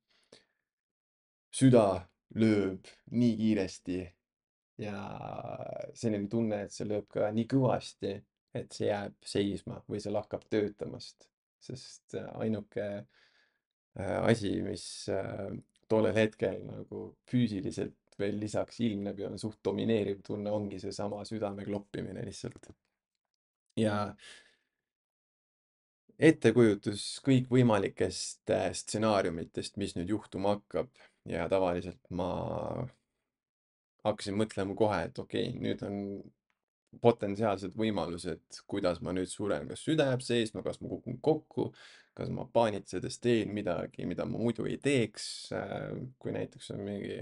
süda 1.55 1.87
lööb 2.35 2.89
nii 3.15 3.35
kiiresti 3.39 3.99
ja 4.83 4.97
selline 5.95 6.29
tunne, 6.31 6.65
et 6.65 6.75
see 6.75 6.87
lööb 6.89 7.07
ka 7.13 7.29
nii 7.35 7.47
kõvasti, 7.51 8.15
et 8.55 8.75
see 8.75 8.89
jääb 8.89 9.15
seisma 9.27 9.81
või 9.91 10.01
see 10.03 10.15
lakkab 10.15 10.47
töötamast, 10.51 11.29
sest 11.63 12.17
äh, 12.19 12.27
ainuke 12.43 12.87
äh, 12.99 14.19
asi, 14.25 14.57
mis 14.67 14.87
äh, 15.15 15.51
tollel 15.91 16.17
hetkel 16.17 16.63
nagu 16.67 17.07
füüsiliselt 17.31 18.19
veel 18.19 18.39
lisaks 18.39 18.79
ilmneb 18.85 19.19
ja 19.19 19.31
on 19.31 19.41
suht 19.43 19.59
domineeriv 19.65 20.23
tunne, 20.27 20.53
ongi 20.55 20.79
seesama 20.83 21.25
südame 21.27 21.67
kloppimine 21.67 22.23
lihtsalt. 22.27 22.71
ja 23.79 24.15
ettekujutus 26.19 27.07
kõikvõimalikest 27.27 28.53
stsenaariumitest, 28.81 29.79
mis 29.81 29.97
nüüd 29.99 30.13
juhtuma 30.15 30.57
hakkab 30.57 30.93
ja 31.29 31.49
tavaliselt 31.51 32.01
ma 32.15 32.31
hakkasin 34.05 34.37
mõtlema 34.39 34.77
kohe, 34.79 35.03
et 35.09 35.19
okei 35.19 35.49
okay,, 35.51 35.61
nüüd 35.65 35.83
on 35.87 36.01
potentsiaalsed 37.03 37.75
võimalused, 37.79 38.61
kuidas 38.71 39.01
ma 39.03 39.15
nüüd 39.17 39.31
suren, 39.31 39.67
kas 39.71 39.83
süda 39.87 40.09
jääb 40.11 40.23
seisma, 40.25 40.63
kas 40.63 40.81
ma 40.83 40.91
kukun 40.93 41.19
kokku, 41.25 41.71
kas 42.15 42.31
ma 42.31 42.47
paanitsedes 42.53 43.19
teen 43.23 43.51
midagi, 43.55 44.07
mida 44.07 44.27
ma 44.29 44.39
muidu 44.39 44.69
ei 44.71 44.79
teeks. 44.83 45.51
kui 46.19 46.33
näiteks 46.33 46.71
on 46.77 46.85
mingi 46.87 47.19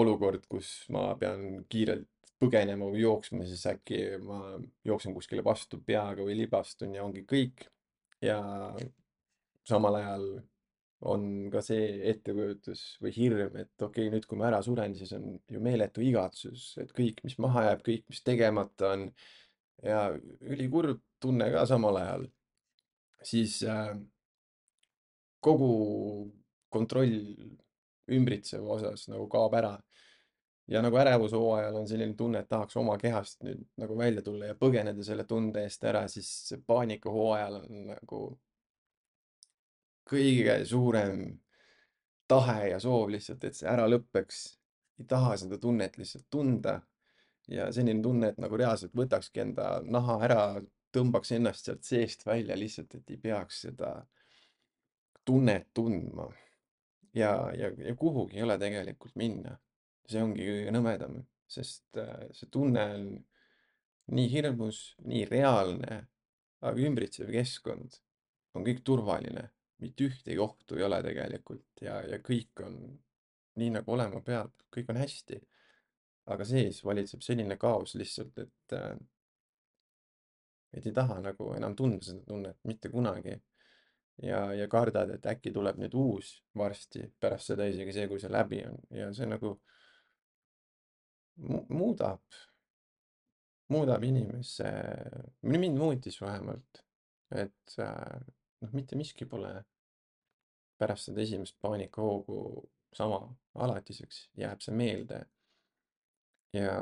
olukord, 0.00 0.46
kus 0.50 0.88
ma 0.90 1.12
pean 1.18 1.64
kiirelt 1.70 2.08
põgenema 2.42 2.88
või 2.90 3.04
jooksma, 3.04 3.44
siis 3.46 3.62
äkki 3.70 4.00
ma 4.24 4.40
jooksen 4.84 5.14
kuskile 5.14 5.44
vastu 5.44 5.80
peaga 5.86 6.24
või 6.26 6.36
libastun 6.42 6.94
ja 6.96 7.04
ongi 7.04 7.24
kõik. 7.28 7.68
Ja 8.24 8.40
samal 9.68 10.00
ajal 10.00 10.26
on 11.04 11.24
ka 11.52 11.60
see 11.64 11.98
ettekujutus 12.10 12.82
või 13.04 13.12
hirm, 13.16 13.56
et 13.60 13.82
okei 13.82 14.06
okay,, 14.06 14.12
nüüd 14.12 14.26
kui 14.28 14.38
ma 14.40 14.48
ära 14.48 14.62
suren, 14.64 14.94
siis 14.96 15.12
on 15.16 15.34
ju 15.52 15.60
meeletu 15.62 16.04
igatsus, 16.04 16.70
et 16.80 16.94
kõik, 16.96 17.20
mis 17.26 17.36
maha 17.44 17.66
jääb, 17.68 17.82
kõik, 17.84 18.06
mis 18.08 18.22
tegemata 18.24 18.94
on 18.94 19.10
ja 19.84 20.06
ülikurb 20.40 21.02
tunne 21.20 21.50
ka 21.52 21.66
samal 21.68 22.00
ajal. 22.00 22.26
siis 23.24 23.62
äh, 23.68 23.92
kogu 25.40 25.68
kontroll 26.72 27.14
ümbritseva 28.12 28.76
osas 28.76 29.06
nagu 29.08 29.28
kaob 29.32 29.54
ära. 29.56 29.74
Ja 30.68 30.82
nagu 30.82 30.96
ärevushooajal 30.96 31.76
on 31.76 31.88
selline 31.88 32.14
tunne, 32.16 32.40
et 32.40 32.48
tahaks 32.48 32.76
oma 32.80 32.96
kehast 32.98 33.42
nüüd 33.44 33.62
nagu 33.80 33.96
välja 33.98 34.22
tulla 34.22 34.50
ja 34.52 34.56
põgeneda 34.58 35.04
selle 35.04 35.24
tunde 35.28 35.64
eest 35.64 35.84
ära, 35.84 36.06
siis 36.08 36.54
paanikahooajal 36.66 37.60
on 37.60 37.86
nagu 37.92 38.20
kõige 40.08 40.58
suurem 40.68 41.24
tahe 42.28 42.70
ja 42.70 42.80
soov 42.80 43.10
lihtsalt, 43.12 43.44
et 43.44 43.56
see 43.56 43.68
ära 43.68 43.86
lõpeks. 43.88 44.44
ei 45.00 45.06
taha 45.10 45.36
seda 45.36 45.58
tunnet 45.58 45.98
lihtsalt 45.98 46.26
tunda. 46.30 46.80
ja 47.48 47.66
selline 47.72 48.02
tunne, 48.02 48.28
et 48.32 48.38
nagu 48.40 48.56
reaalselt 48.56 48.94
võtakski 48.96 49.42
enda 49.42 49.82
naha 49.84 50.14
ära, 50.24 50.62
tõmbaks 50.96 51.34
ennast 51.36 51.66
sealt 51.66 51.84
seest 51.84 52.24
välja 52.26 52.56
lihtsalt, 52.56 52.94
et 52.94 53.10
ei 53.10 53.18
peaks 53.20 53.60
seda 53.66 54.06
tunnet 55.24 55.68
tundma. 55.74 56.30
ja, 57.14 57.52
ja, 57.58 57.70
ja 57.78 57.94
kuhugi 57.96 58.36
ei 58.36 58.42
ole 58.42 58.58
tegelikult 58.58 59.16
minna. 59.16 59.58
See 60.10 60.22
ongi 60.22 60.46
kõige 60.48 60.74
nõmedam, 60.74 61.20
sest 61.50 62.00
äh, 62.00 62.26
see 62.36 62.50
tunne 62.52 62.84
on 62.96 63.06
nii 64.14 64.30
hirmus, 64.32 64.80
nii 65.08 65.24
reaalne, 65.30 66.00
aga 66.64 66.88
ümbritsev 66.88 67.30
keskkond 67.32 68.00
on 68.54 68.64
kõik 68.66 68.84
turvaline 68.84 69.48
mitte 69.82 70.08
ühtegi 70.08 70.38
ohtu 70.40 70.78
ei 70.78 70.84
ole 70.86 71.00
tegelikult 71.04 71.82
ja, 71.82 71.98
ja 72.08 72.20
kõik 72.22 72.62
on 72.64 72.76
nii, 73.60 73.70
nagu 73.76 73.94
olema 73.94 74.20
peab, 74.24 74.52
kõik 74.74 74.92
on 74.92 75.00
hästi. 75.02 75.40
aga 76.24 76.44
sees 76.48 76.78
valitseb 76.84 77.20
selline 77.20 77.56
kaos 77.60 77.94
lihtsalt, 78.00 78.38
et 78.38 78.72
äh, 78.72 78.94
et 80.74 80.86
ei 80.86 80.92
taha 80.92 81.18
nagu 81.22 81.50
enam 81.54 81.74
tunda 81.76 82.00
seda 82.02 82.24
tunnet 82.26 82.56
mitte 82.64 82.88
kunagi. 82.88 83.36
ja, 84.22 84.52
ja 84.54 84.68
kardad, 84.68 85.10
et 85.10 85.26
äkki 85.26 85.50
tuleb 85.52 85.78
nüüd 85.82 85.94
uus 85.98 86.36
varsti, 86.56 87.08
pärast 87.20 87.50
seda 87.50 87.66
isegi 87.66 87.92
see, 87.92 88.08
kui 88.08 88.20
see 88.22 88.30
läbi 88.30 88.60
on 88.66 88.76
ja 88.94 89.08
see 89.14 89.26
nagu 89.26 89.56
muudab, 91.36 92.22
muudab 93.72 94.04
inimesse, 94.04 94.70
mind 95.42 95.78
muutis 95.78 96.20
vähemalt, 96.22 96.82
et 97.34 97.76
äh, 97.82 98.20
noh, 98.62 98.74
mitte 98.76 98.96
miski 98.96 99.26
pole 99.26 99.52
pärast 100.78 101.10
seda 101.10 101.22
esimest 101.24 101.56
paanikahoogu 101.62 102.38
sama 102.94 103.20
alatiseks, 103.54 104.28
jääb 104.38 104.62
see 104.62 104.74
meelde. 104.74 105.24
ja 106.54 106.74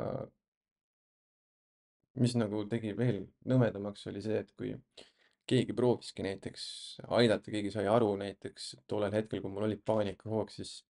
mis 2.21 2.35
nagu 2.37 2.67
tegi 2.69 2.93
veel 2.97 3.23
nõmedamaks, 3.49 4.05
oli 4.11 4.21
see, 4.21 4.43
et 4.43 4.51
kui 4.59 4.75
keegi 5.49 5.73
prooviski 5.77 6.25
näiteks 6.27 6.65
aidata, 7.09 7.51
keegi 7.51 7.73
sai 7.73 7.87
aru 7.89 8.11
näiteks 8.21 8.75
tollel 8.89 9.15
hetkel, 9.17 9.41
kui 9.41 9.53
mul 9.53 9.67
oli 9.69 9.79
paanikahoog, 9.81 10.53
siis 10.53 10.83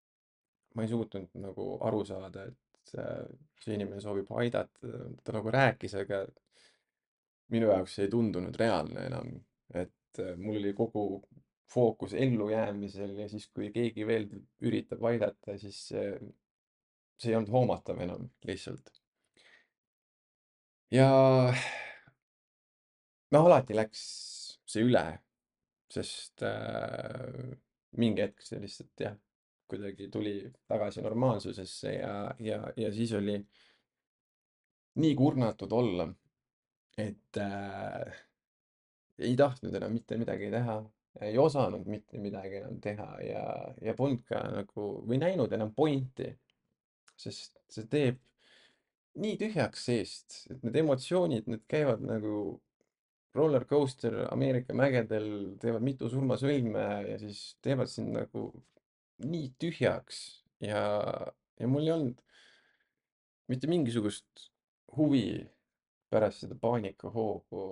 ma 0.74 0.82
ei 0.82 0.90
suutnud 0.90 1.30
nagu 1.38 1.68
aru 1.86 2.02
saada, 2.08 2.48
et 2.50 2.58
äh, 2.98 3.24
see 3.62 3.76
inimene 3.76 4.00
soovib 4.02 4.30
aidata, 4.38 4.92
ta 5.24 5.34
nagu 5.36 5.52
rääkis, 5.54 5.94
aga 6.02 6.24
minu 7.52 7.70
jaoks 7.70 7.98
ei 8.02 8.10
tundunud 8.12 8.56
reaalne 8.58 9.06
enam. 9.10 9.32
et 9.74 10.20
äh, 10.20 10.36
mul 10.36 10.58
oli 10.60 10.72
kogu 10.76 11.22
fookus 11.72 12.12
ellujäämisel 12.14 13.16
ja 13.22 13.28
siis, 13.28 13.48
kui 13.54 13.70
keegi 13.72 14.06
veel 14.06 14.26
üritab 14.60 15.04
aidata, 15.08 15.56
siis 15.58 15.78
see, 15.88 16.10
ei 17.24 17.36
olnud 17.38 17.52
hoomatav 17.54 18.00
enam 18.04 18.28
lihtsalt. 18.48 18.92
ja 20.92 21.08
noh, 23.32 23.46
alati 23.46 23.76
läks 23.76 24.02
see 24.68 24.84
üle, 24.88 25.04
sest 25.92 26.44
äh, 26.46 27.52
mingi 28.00 28.24
hetk 28.24 28.44
see 28.44 28.60
lihtsalt 28.62 29.06
jah, 29.06 29.16
kuidagi 29.68 30.08
tuli 30.12 30.36
tagasi 30.68 31.02
normaalsusesse 31.02 31.92
ja, 31.94 32.16
ja, 32.38 32.58
ja 32.76 32.90
siis 32.92 33.12
oli 33.16 33.38
nii 35.00 35.14
kurnatud 35.16 35.72
olla, 35.72 36.08
et 36.98 37.38
äh, 37.40 38.18
ei 39.18 39.36
tahtnud 39.36 39.74
enam 39.74 39.94
mitte 39.96 40.18
midagi 40.20 40.50
teha, 40.52 40.76
ei 41.20 41.38
osanud 41.38 41.86
mitte 41.88 42.20
midagi 42.20 42.60
enam 42.60 42.80
teha 42.80 43.08
ja, 43.24 43.46
ja 43.80 43.94
polnud 43.96 44.24
ka 44.28 44.42
nagu 44.52 44.88
või 45.08 45.20
näinud 45.22 45.52
enam 45.52 45.72
pointi, 45.76 46.28
sest 47.16 47.62
see 47.72 47.88
teeb 47.88 48.20
nii 49.22 49.38
tühjaks 49.40 49.88
seest, 49.88 50.42
et 50.50 50.62
need 50.64 50.76
emotsioonid, 50.82 51.48
need 51.48 51.64
käivad 51.68 52.04
nagu 52.04 52.36
roller 53.36 53.64
coaster 53.68 54.18
Ameerika 54.28 54.76
mägedel, 54.76 55.56
teevad 55.60 55.84
mitu 55.84 56.08
surmasõlme 56.12 56.84
ja 57.08 57.16
siis 57.20 57.42
teevad 57.64 57.88
sind 57.92 58.12
nagu 58.16 58.50
nii 59.28 59.52
tühjaks 59.60 60.20
ja, 60.64 60.82
ja 61.60 61.70
mul 61.70 61.86
ei 61.86 61.94
olnud 61.94 62.22
mitte 63.52 63.70
mingisugust 63.70 64.48
huvi 64.96 65.42
pärast 66.12 66.44
seda 66.44 66.56
paanikahoogu 66.60 67.62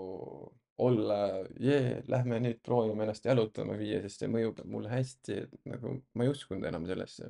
olla, 0.80 1.18
jee, 1.60 2.00
lähme 2.08 2.38
nüüd 2.40 2.60
proovime 2.64 3.04
ennast 3.04 3.26
jalutama 3.28 3.76
viia, 3.76 4.00
sest 4.00 4.22
see 4.22 4.30
mõjub 4.32 4.62
mulle 4.72 4.88
hästi, 4.88 5.36
et 5.44 5.68
nagu 5.68 5.98
ma 6.16 6.24
ei 6.24 6.32
uskunud 6.32 6.64
enam 6.70 6.86
sellesse. 6.88 7.28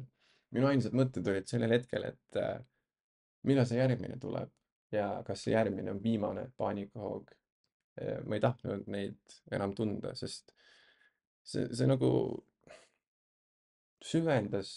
minu 0.55 0.67
ainsad 0.67 0.95
mõtted 0.99 1.27
olid 1.31 1.51
sellel 1.51 1.75
hetkel, 1.75 2.07
et 2.11 2.39
äh, 2.39 2.61
millal 3.47 3.67
see 3.67 3.79
järgmine 3.79 4.19
tuleb 4.23 4.51
ja 4.95 5.23
kas 5.27 5.45
see 5.45 5.55
järgmine 5.55 5.93
on 5.95 6.03
viimane 6.03 6.49
paanikahoog. 6.59 7.31
ma 8.27 8.37
ei 8.37 8.41
tahtnud 8.41 8.87
neid 8.89 9.35
enam 9.53 9.75
tunda, 9.77 10.15
sest 10.17 10.55
see, 11.45 11.67
see 11.75 11.89
nagu 11.91 12.09
süvendas 14.05 14.71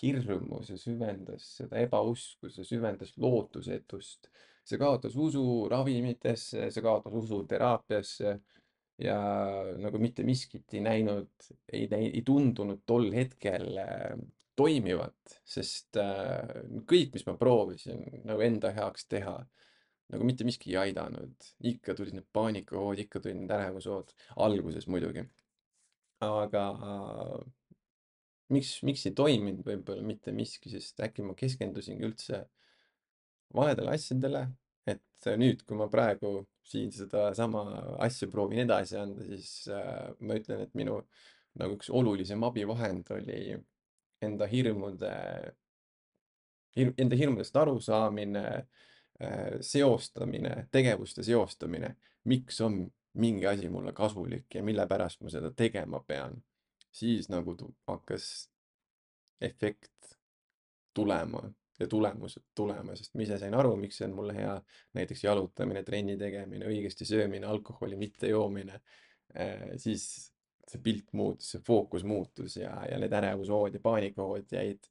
hirmu, 0.00 0.62
see 0.66 0.78
süvendas 0.78 1.46
seda 1.58 1.80
ebausku, 1.82 2.50
see 2.52 2.66
süvendas 2.66 3.16
lootusetust. 3.18 4.30
see 4.70 4.78
kaotas 4.78 5.16
usu 5.18 5.42
ravimitesse, 5.72 6.68
see 6.70 6.82
kaotas 6.84 7.14
usu 7.16 7.40
teraapiasse 7.48 8.36
ja 9.00 9.16
nagu 9.80 9.98
mitte 9.98 10.22
miskit 10.22 10.76
ei 10.76 10.82
näinud, 10.84 11.48
ei, 11.72 11.88
ei 11.96 12.22
tundunud 12.26 12.84
tol 12.86 13.08
hetkel 13.14 13.80
äh, 13.80 14.12
toimivat, 14.60 15.40
sest 15.48 15.96
äh, 15.98 16.60
kõik, 16.86 17.16
mis 17.16 17.26
ma 17.26 17.34
proovisin 17.40 18.04
nagu 18.28 18.44
enda 18.44 18.70
heaks 18.76 19.08
teha, 19.10 19.38
nagu 20.12 20.26
mitte 20.28 20.44
miski 20.46 20.74
ei 20.74 20.80
aidanud. 20.84 21.50
ikka 21.72 21.96
tulid 21.96 22.18
need 22.18 22.28
paanikahood, 22.32 23.00
ikka 23.06 23.24
tulid 23.24 23.40
need 23.40 23.56
ärevushood, 23.56 24.12
alguses 24.36 24.86
muidugi. 24.86 25.24
aga 26.20 26.66
miks, 28.54 28.78
miks 28.86 29.06
ei 29.08 29.14
toiminud 29.16 29.64
võib-olla 29.66 30.04
mitte 30.06 30.34
miski, 30.34 30.72
sest 30.72 31.00
äkki 31.04 31.24
ma 31.26 31.36
keskendusingi 31.38 32.06
üldse 32.06 32.44
valedele 33.54 33.94
asjadele. 33.96 34.48
et 34.90 35.26
nüüd, 35.38 35.60
kui 35.68 35.76
ma 35.76 35.86
praegu 35.92 36.46
siin 36.66 36.90
sedasama 36.94 37.62
asja 38.02 38.26
proovin 38.32 38.62
edasi 38.64 38.96
anda, 38.98 39.22
siis 39.28 39.68
äh, 39.68 40.08
ma 40.24 40.38
ütlen, 40.38 40.64
et 40.64 40.72
minu 40.74 40.96
nagu 41.60 41.76
üks 41.76 41.90
olulisem 41.92 42.42
abivahend 42.46 43.10
oli 43.14 43.58
enda 44.24 44.48
hirmude 44.50 45.12
hir-, 46.76 46.94
enda 46.98 47.18
hirmudest 47.18 47.56
arusaamine 47.56 48.44
äh,, 48.56 49.58
seostamine, 49.60 50.66
tegevuste 50.72 51.22
seostamine. 51.26 51.96
miks 52.24 52.60
on 52.60 52.84
mingi 53.14 53.46
asi 53.46 53.68
mulle 53.68 53.92
kasulik 53.92 54.54
ja 54.54 54.62
mille 54.62 54.86
pärast 54.86 55.20
ma 55.20 55.30
seda 55.30 55.50
tegema 55.56 56.02
pean. 56.06 56.42
Siis 56.90 57.28
nagu 57.28 57.54
tu- 57.54 57.74
hakkas 57.86 58.50
efekt 59.40 60.16
tulema 60.94 61.42
ja 61.80 61.86
tulemused 61.88 62.42
tulema, 62.54 62.96
sest 62.96 63.14
ma 63.14 63.24
ise 63.24 63.38
sain 63.40 63.54
aru, 63.56 63.72
miks 63.80 64.00
see 64.00 64.08
on 64.08 64.16
mulle 64.18 64.34
hea. 64.36 64.56
näiteks 64.94 65.24
jalutamine, 65.24 65.82
trenni 65.82 66.16
tegemine, 66.20 66.66
õigesti 66.68 67.06
söömine, 67.08 67.46
alkoholi 67.46 67.96
mittejoomine 67.96 68.80
äh,. 69.36 69.70
siis 69.76 70.32
see 70.68 70.82
pilt 70.82 71.12
muutus, 71.16 71.54
see 71.54 71.62
fookus 71.66 72.04
muutus 72.04 72.56
ja, 72.60 72.74
ja 72.90 72.98
need 73.00 73.12
ärevushood 73.16 73.74
ja 73.74 73.80
paanikahood 73.82 74.52
jäid 74.52 74.90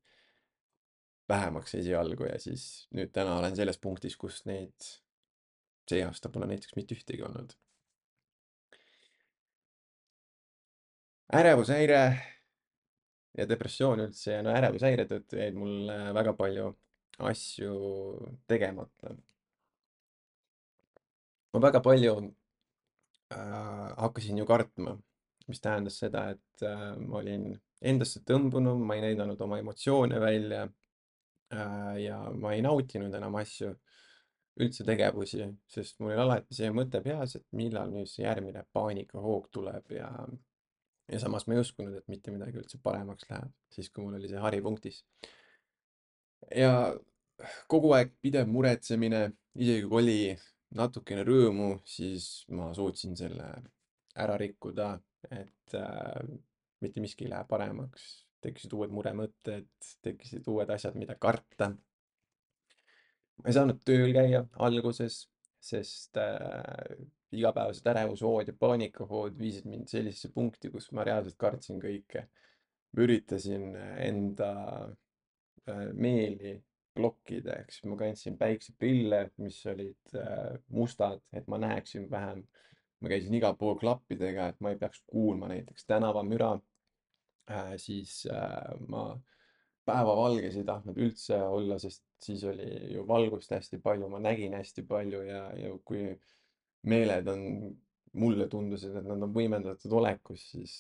vähemaks 1.30 1.76
esialgu 1.78 2.26
ja 2.26 2.40
siis 2.42 2.66
nüüd 2.96 3.14
täna 3.14 3.38
olen 3.38 3.56
selles 3.56 3.78
punktis, 3.78 4.18
kus 4.18 4.42
neid 4.50 4.90
see 5.90 6.02
aasta 6.06 6.30
pole 6.34 6.50
näiteks 6.50 6.76
mitte 6.78 6.98
ühtegi 6.98 7.24
olnud. 7.26 7.54
Ärevushäire 11.34 12.02
ja 13.38 13.46
depressioon 13.50 14.04
üldse 14.08 14.38
ja 14.38 14.44
no 14.46 14.54
ärevushäire 14.56 15.06
tõttu 15.10 15.40
jäid 15.40 15.58
mul 15.58 15.90
äh, 15.94 16.10
väga 16.16 16.34
palju 16.38 16.72
asju 17.30 17.74
tegemata. 18.48 19.16
ma 21.54 21.62
väga 21.62 21.82
palju 21.82 22.16
äh, 23.34 23.88
hakkasin 23.98 24.38
ju 24.38 24.46
kartma, 24.46 24.98
mis 25.48 25.62
tähendas 25.62 25.98
seda, 26.00 26.30
et 26.36 26.64
äh, 26.66 26.96
ma 26.98 27.22
olin 27.22 27.52
endasse 27.82 28.22
tõmbunud, 28.26 28.82
ma 28.82 28.96
ei 28.96 29.06
näidanud 29.08 29.42
oma 29.42 29.60
emotsioone 29.60 30.20
välja 30.22 30.68
äh,. 31.54 31.96
ja 32.06 32.20
ma 32.34 32.54
ei 32.54 32.62
nautinud 32.62 33.14
enam 33.16 33.36
asju, 33.40 33.74
üldse 34.60 34.84
tegevusi, 34.84 35.46
sest 35.72 36.00
mul 36.00 36.12
oli 36.12 36.22
alati 36.26 36.56
see 36.56 36.70
mõte 36.76 37.02
peas, 37.02 37.36
et 37.38 37.46
millal 37.56 37.94
nüüd 37.94 38.10
see 38.12 38.26
järgmine 38.26 38.66
paanikahoog 38.74 39.48
tuleb 39.56 39.94
ja 39.96 40.10
ja 41.12 41.20
samas 41.20 41.48
ma 41.48 41.56
ei 41.56 41.64
uskunud, 41.64 41.96
et 41.98 42.08
mitte 42.12 42.32
midagi 42.34 42.60
üldse 42.62 42.80
paremaks 42.84 43.28
läheb, 43.30 43.52
siis 43.74 43.90
kui 43.90 44.06
mul 44.06 44.18
oli 44.20 44.30
see 44.32 44.42
haripunktis. 44.44 45.04
ja 46.56 46.72
kogu 47.72 47.94
aeg 47.96 48.14
pidev 48.22 48.48
muretsemine, 48.52 49.26
isegi 49.60 49.88
kui 49.88 50.02
oli 50.04 50.20
natukene 50.78 51.26
rõõmu, 51.26 51.70
siis 51.88 52.46
ma 52.54 52.70
suutsin 52.78 53.16
selle 53.18 53.50
ära 54.20 54.38
rikkuda, 54.38 54.94
et 55.32 55.78
äh, 55.78 56.34
mitte 56.84 57.04
miski 57.04 57.26
ei 57.26 57.34
lähe 57.36 57.48
paremaks. 57.50 58.26
tekkisid 58.40 58.72
uued 58.72 58.92
muremõtted, 58.96 59.68
tekkisid 60.06 60.46
uued 60.48 60.70
asjad, 60.72 60.96
mida 60.96 61.16
karta. 61.20 61.74
ma 63.40 63.48
ei 63.48 63.56
saanud 63.56 63.82
tööl 63.84 64.14
käia 64.16 64.46
alguses, 64.68 65.26
sest 65.60 66.18
äh, 66.18 66.96
igapäevased 67.32 67.88
ärevushood 67.88 68.48
ja 68.50 68.54
paanikahood 68.60 69.38
viisid 69.38 69.68
mind 69.70 69.88
sellisesse 69.92 70.32
punkti, 70.34 70.72
kus 70.74 70.90
ma 70.92 71.06
reaalselt 71.08 71.38
kartsin 71.38 71.82
kõike. 71.82 72.26
ma 72.94 73.06
üritasin 73.06 73.76
enda 74.02 74.52
äh, 75.70 75.84
meeli 75.94 76.56
blokkida, 76.98 77.60
ehk 77.62 77.72
siis 77.72 77.86
ma 77.86 77.98
kandsin 78.00 78.38
päikseprille, 78.38 79.30
mis 79.38 79.60
olid 79.70 80.16
äh, 80.18 80.58
mustad, 80.74 81.22
et 81.34 81.48
ma 81.48 81.58
näeksin 81.62 82.10
vähem. 82.12 82.48
ma 83.00 83.10
käisin 83.10 83.34
igal 83.34 83.56
pool 83.56 83.78
klappidega, 83.80 84.50
et 84.50 84.60
ma 84.60 84.74
ei 84.74 84.78
peaks 84.78 85.04
kuulma 85.08 85.48
näiteks 85.48 85.86
tänavamüra. 85.86 86.58
Äh, 87.52 87.74
siis 87.78 88.28
ma 88.88 89.04
päevavalges 89.86 90.58
ei 90.60 90.66
tahtnud 90.66 90.98
üldse 90.98 91.38
olla, 91.42 91.78
sest 91.80 92.04
siis 92.22 92.44
oli 92.44 92.68
ju 92.94 93.06
valgust 93.08 93.52
hästi 93.56 93.80
palju, 93.84 94.10
ma 94.10 94.20
nägin 94.20 94.54
hästi 94.58 94.84
palju 94.90 95.22
ja, 95.26 95.46
ja 95.58 95.72
kui 95.86 96.04
meeled 96.88 97.28
on, 97.28 97.46
mulle 98.20 98.48
tundusid, 98.50 98.96
et 98.96 99.06
nad 99.06 99.22
on 99.22 99.34
võimendatud 99.34 99.94
olekus, 99.94 100.48
siis 100.54 100.74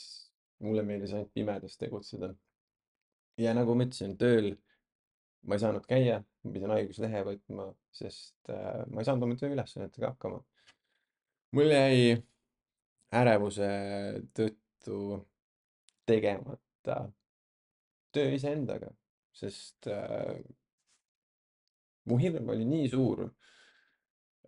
mulle 0.65 0.83
meeldis 0.83 1.13
ainult 1.13 1.33
pimedas 1.33 1.77
tegutseda. 1.77 2.33
ja 3.39 3.53
nagu 3.55 3.75
ma 3.75 3.85
ütlesin, 3.85 4.17
tööl 4.19 4.55
ma 5.47 5.55
ei 5.55 5.61
saanud 5.63 5.85
käia, 5.87 6.19
ma 6.43 6.53
pidin 6.55 6.73
haiguslehe 6.73 7.21
võtma, 7.27 7.69
sest 7.95 8.51
äh, 8.51 8.81
ma 8.91 9.01
ei 9.01 9.07
saanud 9.07 9.27
oma 9.27 9.37
tööülesannetega 9.39 10.13
hakkama. 10.13 10.41
mul 11.55 11.71
jäi 11.73 12.17
ärevuse 13.15 13.69
tõttu 14.37 14.99
tegemata 16.09 16.97
töö 18.13 18.33
iseendaga, 18.35 18.91
sest 19.33 19.87
äh, 19.87 20.41
mu 22.09 22.17
hirm 22.17 22.49
oli 22.49 22.65
nii 22.65 22.89
suur, 22.91 23.27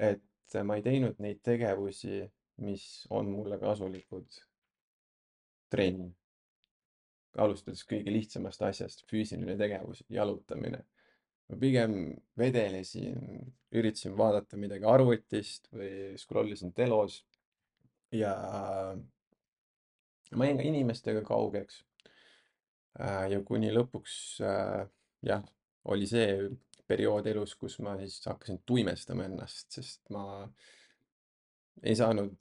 et 0.01 0.23
ma 0.67 0.77
ei 0.77 0.85
teinud 0.85 1.19
neid 1.23 1.41
tegevusi, 1.45 2.21
mis 2.65 2.85
on 3.09 3.29
mulle 3.31 3.59
kasulikud. 3.61 4.39
trenn, 5.71 6.09
alustades 7.39 7.85
kõige 7.87 8.11
lihtsamast 8.11 8.61
asjast, 8.67 9.05
füüsiline 9.07 9.55
tegevus, 9.57 10.03
jalutamine. 10.11 10.81
ma 11.47 11.57
pigem 11.59 11.93
vedelesin, 12.37 13.15
üritasin 13.71 14.17
vaadata 14.17 14.57
midagi 14.59 14.87
arvutist 14.87 15.67
või 15.71 16.17
scroll 16.19 16.51
isin 16.51 16.71
telos 16.75 17.21
ja 18.11 18.35
ma 20.35 20.47
jäin 20.47 20.59
ka 20.59 20.67
inimestega 20.67 21.23
kaugeks. 21.27 21.81
Äh, 22.99 23.31
ja 23.31 23.39
kuni 23.47 23.71
lõpuks 23.71 24.13
äh, 24.43 24.87
jah, 25.23 25.43
oli 25.87 26.07
see 26.09 26.49
periood 26.91 27.27
elus, 27.31 27.55
kus 27.55 27.79
ma 27.85 27.95
siis 28.01 28.19
hakkasin 28.27 28.61
tuimestama 28.67 29.25
ennast, 29.29 29.71
sest 29.79 30.13
ma 30.13 30.25
ei 31.83 31.95
saanud 31.95 32.35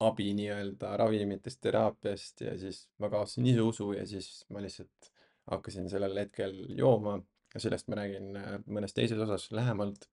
abi 0.00 0.32
nii-öelda 0.36 0.96
ravimitest, 1.00 1.60
teraapiast 1.64 2.40
ja 2.40 2.58
siis 2.60 2.82
ma 2.98 3.08
kaotasin 3.10 3.46
ise 3.46 3.62
usu 3.64 3.92
ja 3.96 4.04
siis 4.06 4.44
ma 4.52 4.60
lihtsalt 4.62 5.10
hakkasin 5.50 5.88
sellel 5.90 6.18
hetkel 6.20 6.58
jooma 6.76 7.16
ja 7.54 7.60
sellest 7.60 7.88
ma 7.88 8.00
räägin 8.00 8.36
äh, 8.36 8.58
mõnes 8.66 8.94
teises 8.94 9.18
osas 9.22 9.48
lähemalt. 9.52 10.10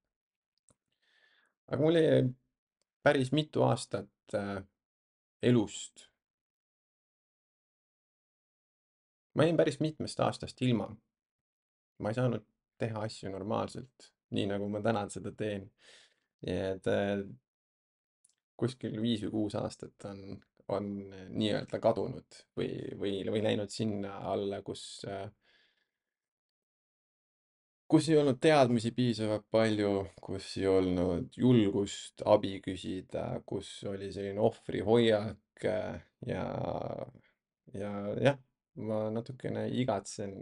aga 1.67 1.81
mul 1.81 1.99
jäi 1.99 2.23
päris 3.03 3.31
mitu 3.31 3.63
aastat 3.67 4.37
äh, 4.39 4.63
elust. 5.41 6.07
ma 9.35 9.43
jäin 9.43 9.57
päris 9.57 9.79
mitmest 9.79 10.19
aastast 10.19 10.61
ilma. 10.61 10.95
ma 11.99 12.09
ei 12.09 12.15
saanud 12.15 12.52
teha 12.83 13.05
asju 13.07 13.31
normaalselt, 13.33 14.09
nii 14.35 14.47
nagu 14.53 14.69
ma 14.71 14.83
täna 14.85 15.07
seda 15.11 15.33
teen. 15.37 15.69
et 16.43 16.87
äh, 16.91 17.21
kuskil 18.59 18.99
viis 19.01 19.23
või 19.25 19.31
kuus 19.37 19.55
aastat 19.55 20.07
on, 20.09 20.19
on 20.75 20.89
nii-öelda 21.31 21.79
kadunud 21.83 22.41
või, 22.57 22.73
või, 22.99 23.13
või 23.31 23.43
läinud 23.45 23.71
sinna 23.71 24.17
alla, 24.33 24.61
kus 24.65 24.83
äh, 25.07 25.29
kus 27.93 28.07
ei 28.09 28.17
olnud 28.17 28.39
teadmisi 28.41 28.89
piisavalt 28.95 29.45
palju, 29.53 29.91
kus 30.23 30.47
ei 30.57 30.65
olnud 30.65 31.35
julgust 31.37 32.23
abi 32.25 32.55
küsida, 32.63 33.27
kus 33.45 33.69
oli 33.89 34.09
selline 34.15 34.41
ohvrihoiak 34.41 35.67
äh, 35.69 35.99
ja, 36.25 36.45
ja 37.77 37.91
jah, 38.27 38.39
ma 38.81 39.05
natukene 39.13 39.67
igatsen, 39.83 40.33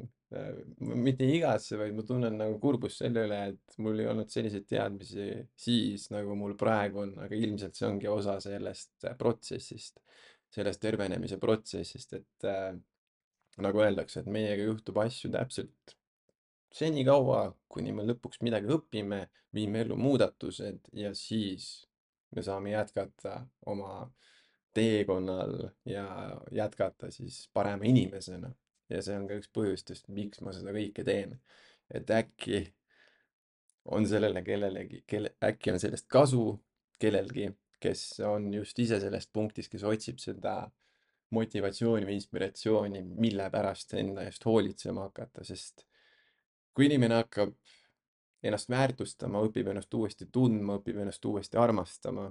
mitte 0.80 1.26
ei 1.26 1.38
igatse, 1.40 1.76
vaid 1.80 1.96
ma 1.96 2.04
tunnen 2.08 2.38
nagu 2.40 2.56
kurbust 2.64 3.02
selle 3.02 3.26
üle, 3.28 3.40
et 3.52 3.80
mul 3.84 4.00
ei 4.00 4.08
olnud 4.08 4.32
selliseid 4.32 4.68
teadmisi 4.70 5.26
siis, 5.60 6.08
nagu 6.14 6.38
mul 6.40 6.56
praegu 6.60 7.04
on, 7.04 7.18
aga 7.26 7.36
ilmselt 7.36 7.76
see 7.76 7.88
ongi 7.90 8.08
osa 8.12 8.38
sellest 8.44 9.10
protsessist, 9.20 10.00
sellest 10.52 10.82
tervenemise 10.84 11.40
protsessist, 11.42 12.16
et 12.20 12.48
äh, 12.48 12.72
nagu 13.62 13.84
öeldakse, 13.84 14.22
et 14.22 14.32
meiega 14.32 14.70
juhtub 14.70 15.02
asju 15.04 15.32
täpselt 15.36 15.96
senikaua, 16.72 17.44
kuni 17.72 17.92
me 17.96 18.08
lõpuks 18.08 18.40
midagi 18.46 18.72
õpime, 18.72 19.26
viime 19.52 19.84
ellu 19.84 19.98
muudatused 20.00 20.88
ja 20.96 21.12
siis 21.18 21.84
me 22.32 22.44
saame 22.46 22.72
jätkata 22.72 23.42
oma 23.68 24.06
teekonnal 24.74 25.58
ja 25.86 26.06
jätkata 26.56 27.12
siis 27.12 27.50
parema 27.54 27.84
inimesena. 27.86 28.54
Ja 28.92 29.02
see 29.06 29.16
on 29.18 29.28
ka 29.30 29.40
üks 29.40 29.50
põhjustest, 29.56 30.10
miks 30.14 30.42
ma 30.46 30.54
seda 30.56 30.74
kõike 30.76 31.06
teen. 31.08 31.40
et 31.92 32.10
äkki 32.16 32.62
on 33.92 34.06
sellele 34.08 34.44
kellelegi, 34.46 35.04
kelle, 35.08 35.34
äkki 35.44 35.74
on 35.74 35.80
sellest 35.82 36.08
kasu 36.08 36.46
kellelgi, 37.02 37.50
kes 37.82 38.22
on 38.28 38.52
just 38.54 38.80
ise 38.80 39.00
selles 39.02 39.28
punktis, 39.28 39.68
kes 39.68 39.84
otsib 39.84 40.22
seda 40.22 40.56
motivatsiooni 41.36 42.08
või 42.08 42.18
inspiratsiooni, 42.20 43.02
mille 43.24 43.48
pärast 43.52 43.96
enda 44.00 44.26
eest 44.28 44.46
hoolitsema 44.46 45.08
hakata, 45.08 45.44
sest 45.48 45.86
kui 46.76 46.88
inimene 46.88 47.22
hakkab 47.22 47.56
ennast 48.44 48.70
väärtustama, 48.70 49.42
õpib 49.48 49.70
ennast 49.72 49.94
uuesti 49.94 50.28
tundma, 50.34 50.80
õpib 50.80 51.00
ennast 51.02 51.26
uuesti 51.26 51.60
armastama, 51.62 52.30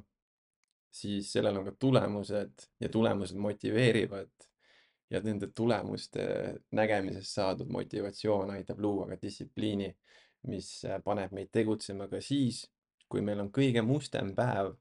siis 0.91 1.33
sellel 1.33 1.61
on 1.61 1.69
ka 1.69 1.75
tulemused 1.79 2.67
ja 2.81 2.89
tulemused 2.89 3.39
motiveerivad. 3.39 4.33
Ja 5.11 5.21
nende 5.25 5.51
tulemuste 5.57 6.25
nägemisest 6.77 7.35
saadud 7.35 7.71
motivatsioon 7.73 8.51
aitab 8.55 8.79
luua 8.79 9.09
ka 9.11 9.19
distsipliini, 9.23 9.91
mis 10.51 10.71
paneb 11.05 11.35
meid 11.37 11.51
tegutsema 11.53 12.07
ka 12.09 12.21
siis, 12.25 12.63
kui 13.11 13.23
meil 13.27 13.43
on 13.43 13.51
kõige 13.53 13.83
mustem 13.83 14.35
päev. 14.37 14.77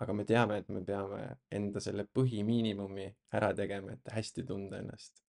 aga 0.00 0.12
me 0.16 0.24
teame, 0.24 0.56
et 0.56 0.68
me 0.72 0.80
peame 0.80 1.24
enda 1.52 1.80
selle 1.84 2.06
põhimiinimumi 2.16 3.04
ära 3.36 3.50
tegema, 3.54 3.92
et 3.92 4.12
hästi 4.14 4.44
tunda 4.48 4.78
ennast. 4.80 5.20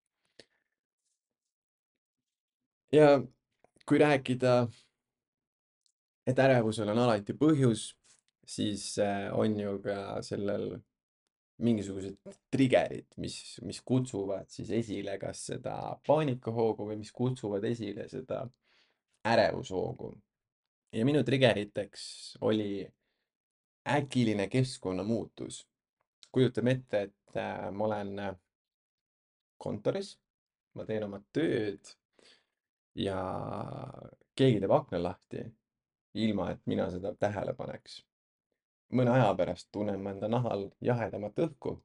ja 2.92 3.22
kui 3.86 4.00
rääkida, 4.00 4.68
et 6.28 6.40
ärevusel 6.40 6.90
on 6.94 7.02
alati 7.04 7.34
põhjus, 7.34 7.90
siis 8.48 8.98
äh, 9.00 9.28
on 9.38 9.60
ju 9.60 9.78
ka 9.84 10.22
sellel 10.24 10.80
mingisugused 11.62 12.18
trigger'id, 12.54 13.08
mis, 13.22 13.36
mis 13.66 13.82
kutsuvad 13.86 14.50
siis 14.50 14.72
esile 14.74 15.18
kas 15.22 15.46
seda 15.52 15.76
paanikahoogu 16.08 16.88
või 16.90 17.00
mis 17.04 17.12
kutsuvad 17.14 17.66
esile 17.70 18.08
seda 18.10 18.44
ärevushoogu. 19.28 20.14
ja 20.92 21.06
minu 21.06 21.24
triggeriteks 21.24 22.38
oli 22.42 22.88
äkiline 23.88 24.48
keskkonnamuutus. 24.48 25.68
kujutame 26.32 26.72
ette, 26.72 27.02
et 27.02 27.38
äh, 27.38 27.72
ma 27.72 27.86
olen 27.86 28.20
kontoris, 29.58 30.16
ma 30.74 30.86
teen 30.86 31.04
oma 31.04 31.20
tööd 31.34 31.92
ja 32.96 33.18
keegi 34.36 34.62
teeb 34.64 34.72
akna 34.72 35.02
lahti, 35.04 35.44
ilma 36.14 36.52
et 36.52 36.62
mina 36.66 36.90
seda 36.92 37.14
tähele 37.20 37.54
paneks. 37.54 38.02
Mõne 38.92 39.14
aja 39.16 39.32
pärast 39.38 39.70
tunnen 39.72 40.02
ma 40.02 40.14
enda 40.16 40.28
nahal 40.32 40.70
jahedamat 40.82 41.40
õhku. 41.46 41.80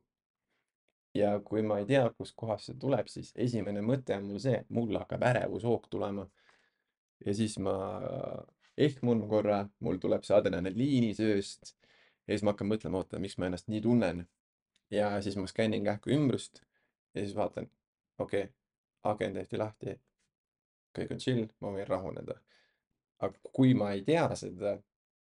ja 1.17 1.39
kui 1.41 1.63
ma 1.65 1.79
ei 1.81 1.87
tea, 1.89 2.03
kustkohast 2.19 2.69
see 2.69 2.79
tuleb, 2.81 3.07
siis 3.09 3.31
esimene 3.41 3.81
mõte 3.81 4.17
on 4.19 4.27
mul 4.29 4.41
see, 4.43 4.59
et 4.61 4.71
mul 4.71 4.99
hakkab 4.99 5.23
ärevushoog 5.31 5.89
tulema. 5.91 6.27
ja 7.27 7.35
siis 7.35 7.59
ma 7.59 7.77
ehmun 8.77 9.29
korra, 9.29 9.65
mul 9.81 9.99
tuleb 10.03 10.25
see 10.25 10.37
adrenaliini 10.37 11.15
sööst 11.15 11.77
ja 12.27 12.35
siis 12.35 12.45
ma 12.45 12.53
hakkan 12.53 12.69
mõtlema, 12.73 13.01
oota, 13.01 13.19
miks 13.23 13.39
ma 13.39 13.49
ennast 13.51 13.69
nii 13.69 13.81
tunnen. 13.81 14.27
ja 14.91 15.17
siis 15.23 15.37
ma 15.37 15.47
skännin 15.47 15.85
kähku 15.85 16.11
ümbrust 16.11 16.63
ja 17.15 17.23
siis 17.23 17.37
vaatan, 17.37 17.71
okei 18.19 18.43
okay,, 18.43 18.55
aken 19.03 19.41
tehti 19.41 19.59
lahti 19.59 20.01
kõik 20.97 21.15
on 21.17 21.23
chill, 21.23 21.47
ma 21.61 21.73
võin 21.75 21.89
rahuneda. 21.89 22.39
aga 23.25 23.53
kui 23.57 23.73
ma 23.75 23.93
ei 23.97 24.03
tea 24.05 24.27
seda, 24.37 24.77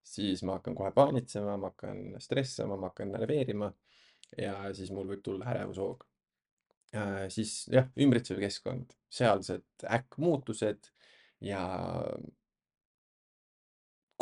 siis 0.03 0.43
ma 0.43 0.59
hakkan 0.59 0.75
kohe 0.79 0.91
paanitsema, 0.95 1.57
ma 1.57 1.73
hakkan 1.73 2.17
stressama, 2.23 2.77
ma 2.77 2.91
hakkan 2.91 3.13
närveerima 3.15 3.73
ja 4.39 4.57
siis 4.75 4.91
mul 4.95 5.09
võib 5.13 5.23
tulla 5.25 5.51
ärevushoog 5.53 6.05
äh,. 6.97 7.29
siis 7.33 7.67
jah, 7.73 7.89
ümbritsev 8.01 8.41
keskkond, 8.43 8.97
sealsed 9.13 9.87
äkkmuutused 9.99 10.91
ja 11.43 11.63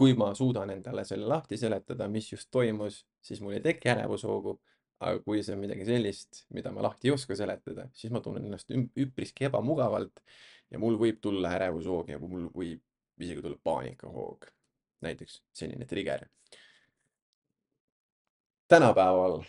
kui 0.01 0.15
ma 0.17 0.31
suudan 0.35 0.73
endale 0.73 1.05
selle 1.05 1.29
lahti 1.29 1.59
seletada, 1.61 2.09
mis 2.09 2.31
just 2.33 2.49
toimus, 2.55 3.03
siis 3.21 3.43
mul 3.45 3.59
ei 3.59 3.65
teki 3.65 3.93
ärevushoogu. 3.95 4.61
aga 5.01 5.23
kui 5.25 5.41
see 5.41 5.55
on 5.57 5.63
midagi 5.63 5.85
sellist, 5.89 6.43
mida 6.53 6.69
ma 6.77 6.83
lahti 6.85 7.09
ei 7.09 7.13
oska 7.15 7.33
seletada, 7.37 7.87
siis 7.97 8.13
ma 8.13 8.21
tunnen 8.21 8.45
ennast 8.45 8.69
üpriski 9.01 9.47
ebamugavalt 9.49 10.21
ja 10.71 10.79
mul 10.83 10.99
võib 11.01 11.23
tulla 11.25 11.55
ärevushoog 11.57 12.11
ja 12.13 12.19
mul 12.21 12.51
võib 12.53 12.83
isegi 13.25 13.41
tulla 13.41 13.57
paanikahoog. 13.65 14.45
Näiteks 15.05 15.41
selline 15.53 15.87
trigger. 15.87 16.27
tänapäeval 18.71 19.41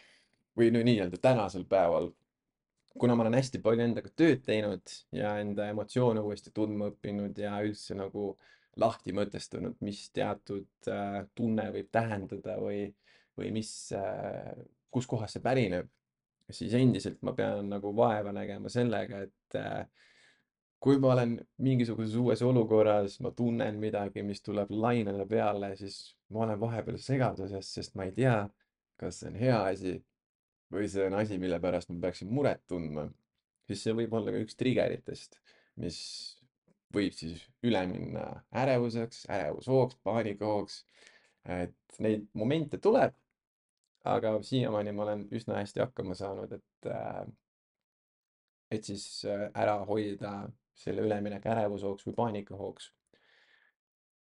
või 0.57 0.71
no 0.73 0.81
nii-öelda 0.83 1.17
tänasel 1.21 1.63
päeval, 1.69 2.09
kuna 2.97 3.15
ma 3.15 3.23
olen 3.23 3.37
hästi 3.37 3.61
palju 3.61 3.83
endaga 3.85 4.09
tööd 4.17 4.41
teinud 4.45 4.93
ja 5.15 5.35
enda 5.39 5.67
emotsioone 5.69 6.23
uuesti 6.25 6.51
tundma 6.53 6.89
õppinud 6.91 7.37
ja 7.37 7.59
üldse 7.61 7.95
nagu 7.95 8.33
lahti 8.81 9.13
mõtestanud, 9.13 9.77
mis 9.85 10.07
teatud 10.15 10.89
äh, 10.89 11.21
tunne 11.35 11.67
võib 11.75 11.89
tähendada 11.91 12.57
või, 12.59 12.85
või 13.37 13.51
mis 13.55 13.71
äh,, 13.95 14.53
kuskohast 14.91 15.37
see 15.37 15.43
pärineb, 15.43 15.89
siis 16.51 16.73
endiselt 16.75 17.21
ma 17.23 17.35
pean 17.35 17.69
nagu 17.71 17.93
vaeva 17.95 18.33
nägema 18.35 18.71
sellega, 18.71 19.21
et 19.27 19.59
äh, 19.59 19.85
kui 20.81 20.97
ma 20.97 21.11
olen 21.13 21.35
mingisuguses 21.61 22.15
uues 22.17 22.41
olukorras, 22.41 23.19
ma 23.21 23.31
tunnen 23.37 23.77
midagi, 23.81 24.23
mis 24.25 24.41
tuleb 24.41 24.71
lainele 24.73 25.27
peale, 25.29 25.75
siis 25.77 25.99
ma 26.33 26.45
olen 26.47 26.59
vahepeal 26.61 26.97
segaduses, 27.01 27.69
sest 27.75 27.93
ma 27.95 28.07
ei 28.07 28.15
tea, 28.17 28.37
kas 29.01 29.21
see 29.21 29.29
on 29.29 29.37
hea 29.37 29.59
asi 29.69 29.95
või 30.73 30.87
see 30.89 31.05
on 31.05 31.17
asi, 31.19 31.37
mille 31.41 31.59
pärast 31.61 31.91
ma 31.91 31.99
peaksin 32.07 32.31
muret 32.33 32.63
tundma. 32.69 33.09
siis 33.67 33.83
see 33.85 33.93
võib 33.95 34.13
olla 34.17 34.33
ka 34.33 34.41
üks 34.41 34.57
triggeritest, 34.57 35.37
mis 35.79 35.99
võib 36.95 37.13
siis 37.15 37.43
üle 37.63 37.81
minna 37.87 38.25
ärevuseks, 38.63 39.25
ärevushoogs, 39.31 39.99
paanikahoogs. 40.03 40.81
et 41.45 41.99
neid 41.99 42.25
momente 42.33 42.77
tuleb, 42.77 43.13
aga 44.05 44.33
siiamaani 44.45 44.95
ma 44.97 45.05
olen 45.05 45.27
üsna 45.33 45.59
hästi 45.59 45.83
hakkama 45.83 46.17
saanud, 46.17 46.57
et 46.57 46.89
äh, 46.89 47.21
et 48.71 48.87
siis 48.87 49.25
äh, 49.27 49.49
ära 49.53 49.77
hoida 49.85 50.49
selle 50.77 51.05
üleminek 51.05 51.45
ärevushoogs 51.45 52.07
või 52.07 52.17
paanikahoogs. 52.17 52.91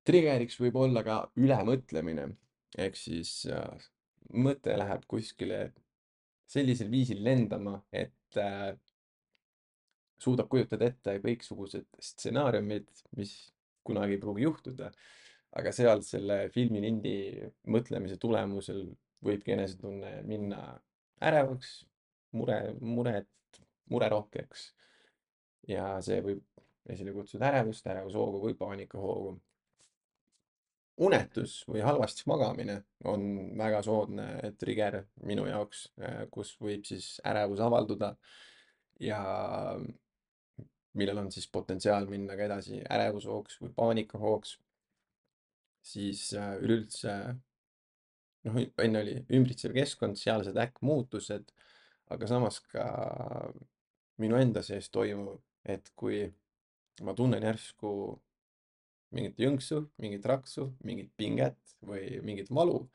Trigger'iks 0.07 0.59
võib 0.61 0.77
olla 0.83 1.03
ka 1.07 1.19
ülemõtlemine 1.39 2.27
ehk 2.79 2.97
siis 2.99 3.43
äh, 3.51 3.89
mõte 4.33 4.75
läheb 4.79 5.05
kuskile 5.11 5.69
sellisel 6.51 6.91
viisil 6.93 7.23
lendama, 7.25 7.79
et 7.93 8.41
äh, 8.41 8.73
suudab 10.23 10.51
kujutada 10.53 10.89
ette 10.91 11.17
kõiksugused 11.23 11.89
stsenaariumid, 12.01 12.89
mis 13.19 13.35
kunagi 13.87 14.17
ei 14.17 14.23
pruugi 14.23 14.47
juhtuda. 14.47 14.93
aga 15.53 15.69
seal 15.77 16.01
selle 16.01 16.37
filmilindi 16.49 17.43
mõtlemise 17.69 18.17
tulemusel 18.17 18.87
võibki 19.21 19.53
enesetunne 19.53 20.23
minna 20.25 20.61
ärevaks, 21.21 21.73
mure, 22.33 22.57
muret, 22.81 23.61
murerohkeks. 23.93 24.71
Ja 25.69 25.87
see 26.03 26.21
võib 26.25 26.43
esile 26.91 27.15
kutsuda 27.15 27.49
ärevust, 27.53 27.87
ärevushoogu 27.87 28.43
või 28.43 28.55
paanikahoogu. 28.59 29.41
unetus 31.03 31.65
või 31.69 31.81
halvasti 31.81 32.23
magamine 32.27 32.83
on 33.05 33.23
väga 33.59 33.83
soodne 33.83 34.53
trigger 34.59 35.05
minu 35.23 35.47
jaoks, 35.47 35.87
kus 36.31 36.57
võib 36.61 36.85
siis 36.85 37.21
ärevus 37.25 37.61
avalduda 37.61 38.17
ja 39.01 39.23
millel 40.95 41.19
on 41.19 41.31
siis 41.33 41.49
potentsiaal 41.49 42.07
minna 42.11 42.37
ka 42.37 42.45
edasi 42.45 42.83
ärevushoogs 42.91 43.61
või 43.63 43.73
paanikahoogs, 43.77 44.59
siis 45.83 46.29
äh, 46.39 46.57
üleüldse 46.61 47.15
noh, 48.47 48.59
enne 48.85 49.03
oli 49.03 49.17
ümbritsev 49.35 49.75
keskkond, 49.77 50.19
sealsed 50.21 50.59
äkkmuutused, 50.67 51.53
aga 52.13 52.29
samas 52.29 52.61
ka 52.73 52.85
minu 54.23 54.39
enda 54.39 54.63
sees 54.67 54.91
toimuv, 54.93 55.41
et 55.65 55.91
kui 55.97 56.25
ma 57.03 57.15
tunnen 57.17 57.43
järsku 57.43 57.93
mingit 59.13 59.39
jõnksu, 59.41 59.83
mingit 60.03 60.25
raksu, 60.27 60.71
mingit 60.87 61.13
pinget 61.17 61.77
või 61.85 62.21
mingit 62.25 62.51
valu, 62.51 62.87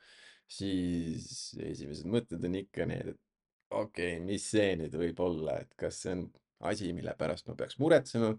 siis 0.48 1.54
esimesed 1.62 2.08
mõtted 2.10 2.44
on 2.44 2.58
ikka 2.62 2.88
need, 2.90 3.14
et 3.14 3.20
okei 3.70 4.16
okay,, 4.16 4.24
mis 4.24 4.48
see 4.50 4.74
nüüd 4.80 4.96
võib 4.98 5.20
olla, 5.22 5.60
et 5.62 5.74
kas 5.78 6.02
see 6.02 6.16
on 6.16 6.26
asi, 6.68 6.92
mille 6.96 7.14
pärast 7.18 7.48
ma 7.48 7.56
peaks 7.58 7.78
muretsema 7.78 8.32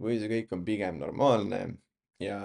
või 0.00 0.18
see 0.18 0.30
kõik 0.32 0.54
on 0.56 0.64
pigem 0.66 0.98
normaalne 1.00 1.60
ja 2.22 2.38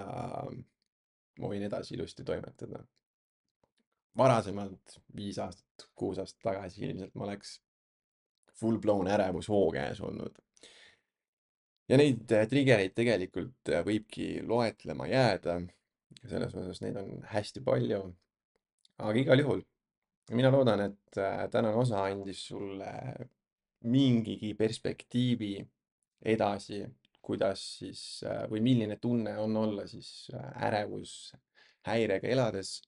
ma 1.40 1.50
võin 1.50 1.66
edasi 1.66 1.96
ilusti 1.96 2.24
toimetada. 2.24 2.84
varasemalt, 4.16 5.00
viis 5.16 5.38
aastat, 5.38 5.88
kuus 5.94 6.18
aastat 6.18 6.40
tagasi 6.42 6.86
ilmselt 6.86 7.14
ma 7.14 7.26
oleks 7.26 7.58
full 8.56 8.78
blown 8.80 9.08
ärevus 9.12 9.48
hoo 9.52 9.66
käes 9.72 10.00
olnud. 10.00 10.38
Ja 11.88 11.98
neid 12.00 12.32
äh, 12.34 12.46
trigger 12.50 12.82
eid 12.82 12.94
tegelikult 12.96 13.70
äh, 13.72 13.84
võibki 13.86 14.42
loetlema 14.46 15.08
jääda. 15.10 15.60
selles 16.26 16.54
osas 16.54 16.80
neid 16.82 16.96
on 16.98 17.22
hästi 17.30 17.62
palju. 17.64 18.02
aga 18.98 19.18
igal 19.18 19.38
juhul 19.38 19.62
mina 20.34 20.50
loodan, 20.50 20.80
et 20.80 21.18
äh, 21.18 21.46
tänane 21.50 21.76
osa 21.76 22.04
andis 22.04 22.46
sulle 22.48 22.92
mingigi 23.86 24.54
perspektiivi 24.54 25.54
edasi, 26.24 26.82
kuidas 27.22 27.62
siis 27.78 28.00
või 28.50 28.62
milline 28.62 28.96
tunne 29.02 29.36
on 29.38 29.56
olla 29.56 29.86
siis 29.86 30.30
äh, 30.34 30.62
ärevushäirega 30.68 32.28
elades 32.28 32.80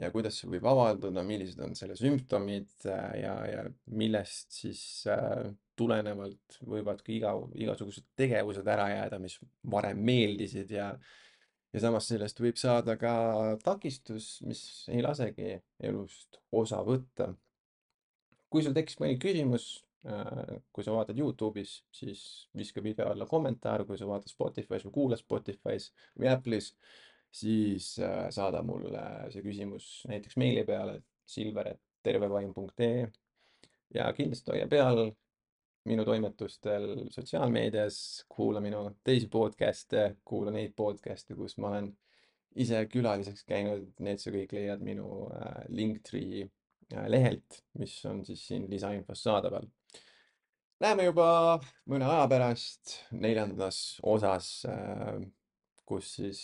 ja 0.00 0.10
kuidas 0.14 0.38
see 0.40 0.50
võib 0.50 0.66
avalduda, 0.70 1.24
millised 1.26 1.60
on 1.64 1.76
selle 1.78 1.96
sümptomid 1.98 2.86
äh, 2.88 3.10
ja, 3.22 3.34
ja 3.50 3.66
millest 3.92 4.62
siis 4.62 4.82
tulenevalt 5.76 6.58
võivad 6.68 7.02
ka 7.04 7.12
iga, 7.14 7.34
igasugused 7.58 8.08
tegevused 8.18 8.66
ära 8.68 8.88
jääda, 8.92 9.20
mis 9.22 9.38
varem 9.70 10.02
meeldisid 10.04 10.72
ja 10.72 10.94
ja 11.72 11.80
samas 11.80 12.04
sellest 12.10 12.36
võib 12.44 12.58
saada 12.60 12.98
ka 13.00 13.12
takistus, 13.64 14.42
mis 14.44 14.60
ei 14.92 15.00
lasegi 15.00 15.54
elust 15.80 16.36
osa 16.52 16.82
võtta. 16.84 17.30
kui 18.52 18.60
sul 18.60 18.74
tekkis 18.76 18.98
mõni 19.00 19.16
küsimus 19.16 19.78
Äh, 20.02 20.56
kui 20.74 20.82
sa 20.82 20.90
vaatad 20.96 21.18
Youtube'is, 21.18 21.76
siis 21.94 22.22
viska 22.58 22.82
video 22.82 23.06
alla 23.06 23.26
kommentaar, 23.30 23.84
kui 23.86 23.98
sa 23.98 24.08
vaatad 24.08 24.32
Spotify's 24.32 24.82
või 24.88 24.94
kuulad 24.96 25.20
Spotify's 25.20 25.92
või 26.18 26.26
Apple'is, 26.32 26.72
siis 27.32 27.96
äh, 28.02 28.28
saada 28.30 28.62
mulle 28.62 29.02
see 29.32 29.42
küsimus 29.44 29.88
näiteks 30.08 30.36
meili 30.40 30.64
peale 30.68 31.00
silver.tervevaim.ee 31.32 33.08
ja 33.94 34.12
kindlasti 34.16 34.52
hoia 34.52 34.68
peal 34.68 35.06
minu 35.88 36.04
toimetustel 36.06 37.06
sotsiaalmeedias, 37.10 37.96
kuula 38.30 38.60
minu 38.62 38.84
teisi 39.04 39.26
podcast'e, 39.32 40.12
kuula 40.24 40.52
neid 40.54 40.76
podcast'e, 40.78 41.34
kus 41.34 41.56
ma 41.58 41.72
olen 41.72 41.90
ise 42.62 42.84
külaliseks 42.92 43.46
käinud, 43.48 43.88
need 44.04 44.20
sa 44.22 44.30
kõik 44.30 44.52
leiad 44.54 44.84
minu 44.84 45.08
äh, 45.32 45.62
Linktree 45.72 46.46
lehelt, 47.08 47.62
mis 47.80 47.94
on 48.06 48.20
siis 48.26 48.44
siin 48.46 48.66
lisainfos 48.70 49.22
saadaval. 49.24 49.64
Näeme 50.82 51.06
juba 51.06 51.26
mõne 51.88 52.08
aja 52.10 52.26
pärast 52.30 52.98
neljandas 53.14 54.00
osas, 54.02 54.50
äh, 54.68 55.22
kus 55.88 56.16
siis 56.18 56.42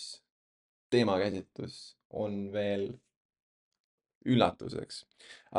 teemakäsitlus 0.91 1.78
on 2.18 2.49
veel 2.53 2.89
üllatuseks. 4.28 5.05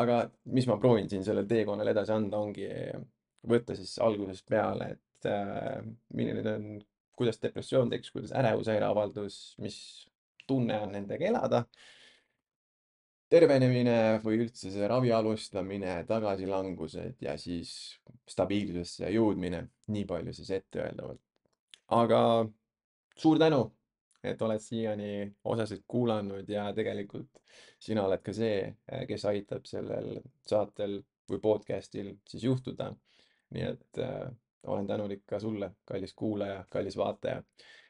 aga 0.02 0.24
mis 0.46 0.68
ma 0.68 0.78
proovin 0.78 1.10
siin 1.10 1.24
sellel 1.26 1.48
teekonnal 1.50 1.88
edasi 1.94 2.14
anda, 2.14 2.38
ongi 2.38 2.68
võtta 3.50 3.76
siis 3.78 3.96
algusest 4.04 4.46
peale, 4.50 4.92
et 4.98 5.30
äh, 5.30 5.80
milline 6.14 6.56
on, 6.56 6.68
kuidas 7.20 7.40
depressioon 7.42 7.90
tekkis, 7.92 8.12
kuidas 8.12 8.36
ärevushäire 8.36 8.86
avaldus, 8.88 9.56
mis 9.64 9.80
tunne 10.48 10.78
on 10.82 10.94
nendega 10.96 11.28
elada 11.30 11.64
tervenemine 13.30 14.20
või 14.24 14.42
üldse 14.44 14.72
see 14.74 14.88
ravi 14.90 15.12
alustamine, 15.14 16.00
tagasilangused 16.10 17.20
ja 17.22 17.36
siis 17.38 17.72
stabiilsusesse 18.30 19.12
jõudmine, 19.14 19.68
nii 19.94 20.06
palju 20.10 20.34
siis 20.34 20.50
etteöeldavalt. 20.58 21.22
aga 21.94 22.22
suur 23.18 23.40
tänu, 23.42 23.62
et 24.24 24.42
oled 24.42 24.60
siiani 24.60 25.32
osasid 25.44 25.84
kuulanud 25.88 26.50
ja 26.50 26.68
tegelikult 26.76 27.40
sina 27.80 28.04
oled 28.06 28.22
ka 28.24 28.34
see, 28.36 28.74
kes 29.08 29.26
aitab 29.32 29.68
sellel 29.70 30.20
saatel 30.48 31.00
või 31.30 31.40
podcast'il 31.44 32.14
siis 32.28 32.44
juhtuda. 32.44 32.94
nii 33.50 33.64
et 33.66 34.00
äh, 34.04 34.30
olen 34.68 34.88
tänulik 34.88 35.24
ka 35.26 35.40
sulle, 35.40 35.72
kallis 35.86 36.14
kuulaja, 36.14 36.66
kallis 36.70 36.98
vaataja. 36.98 37.44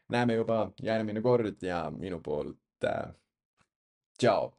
näeme 0.09 0.33
juba 0.33 0.71
järgmine 0.83 1.21
kord 1.21 1.61
ja 1.61 1.91
minu 1.91 2.21
poolt 2.21 2.85
äh, 2.85 3.11
tšau. 4.19 4.53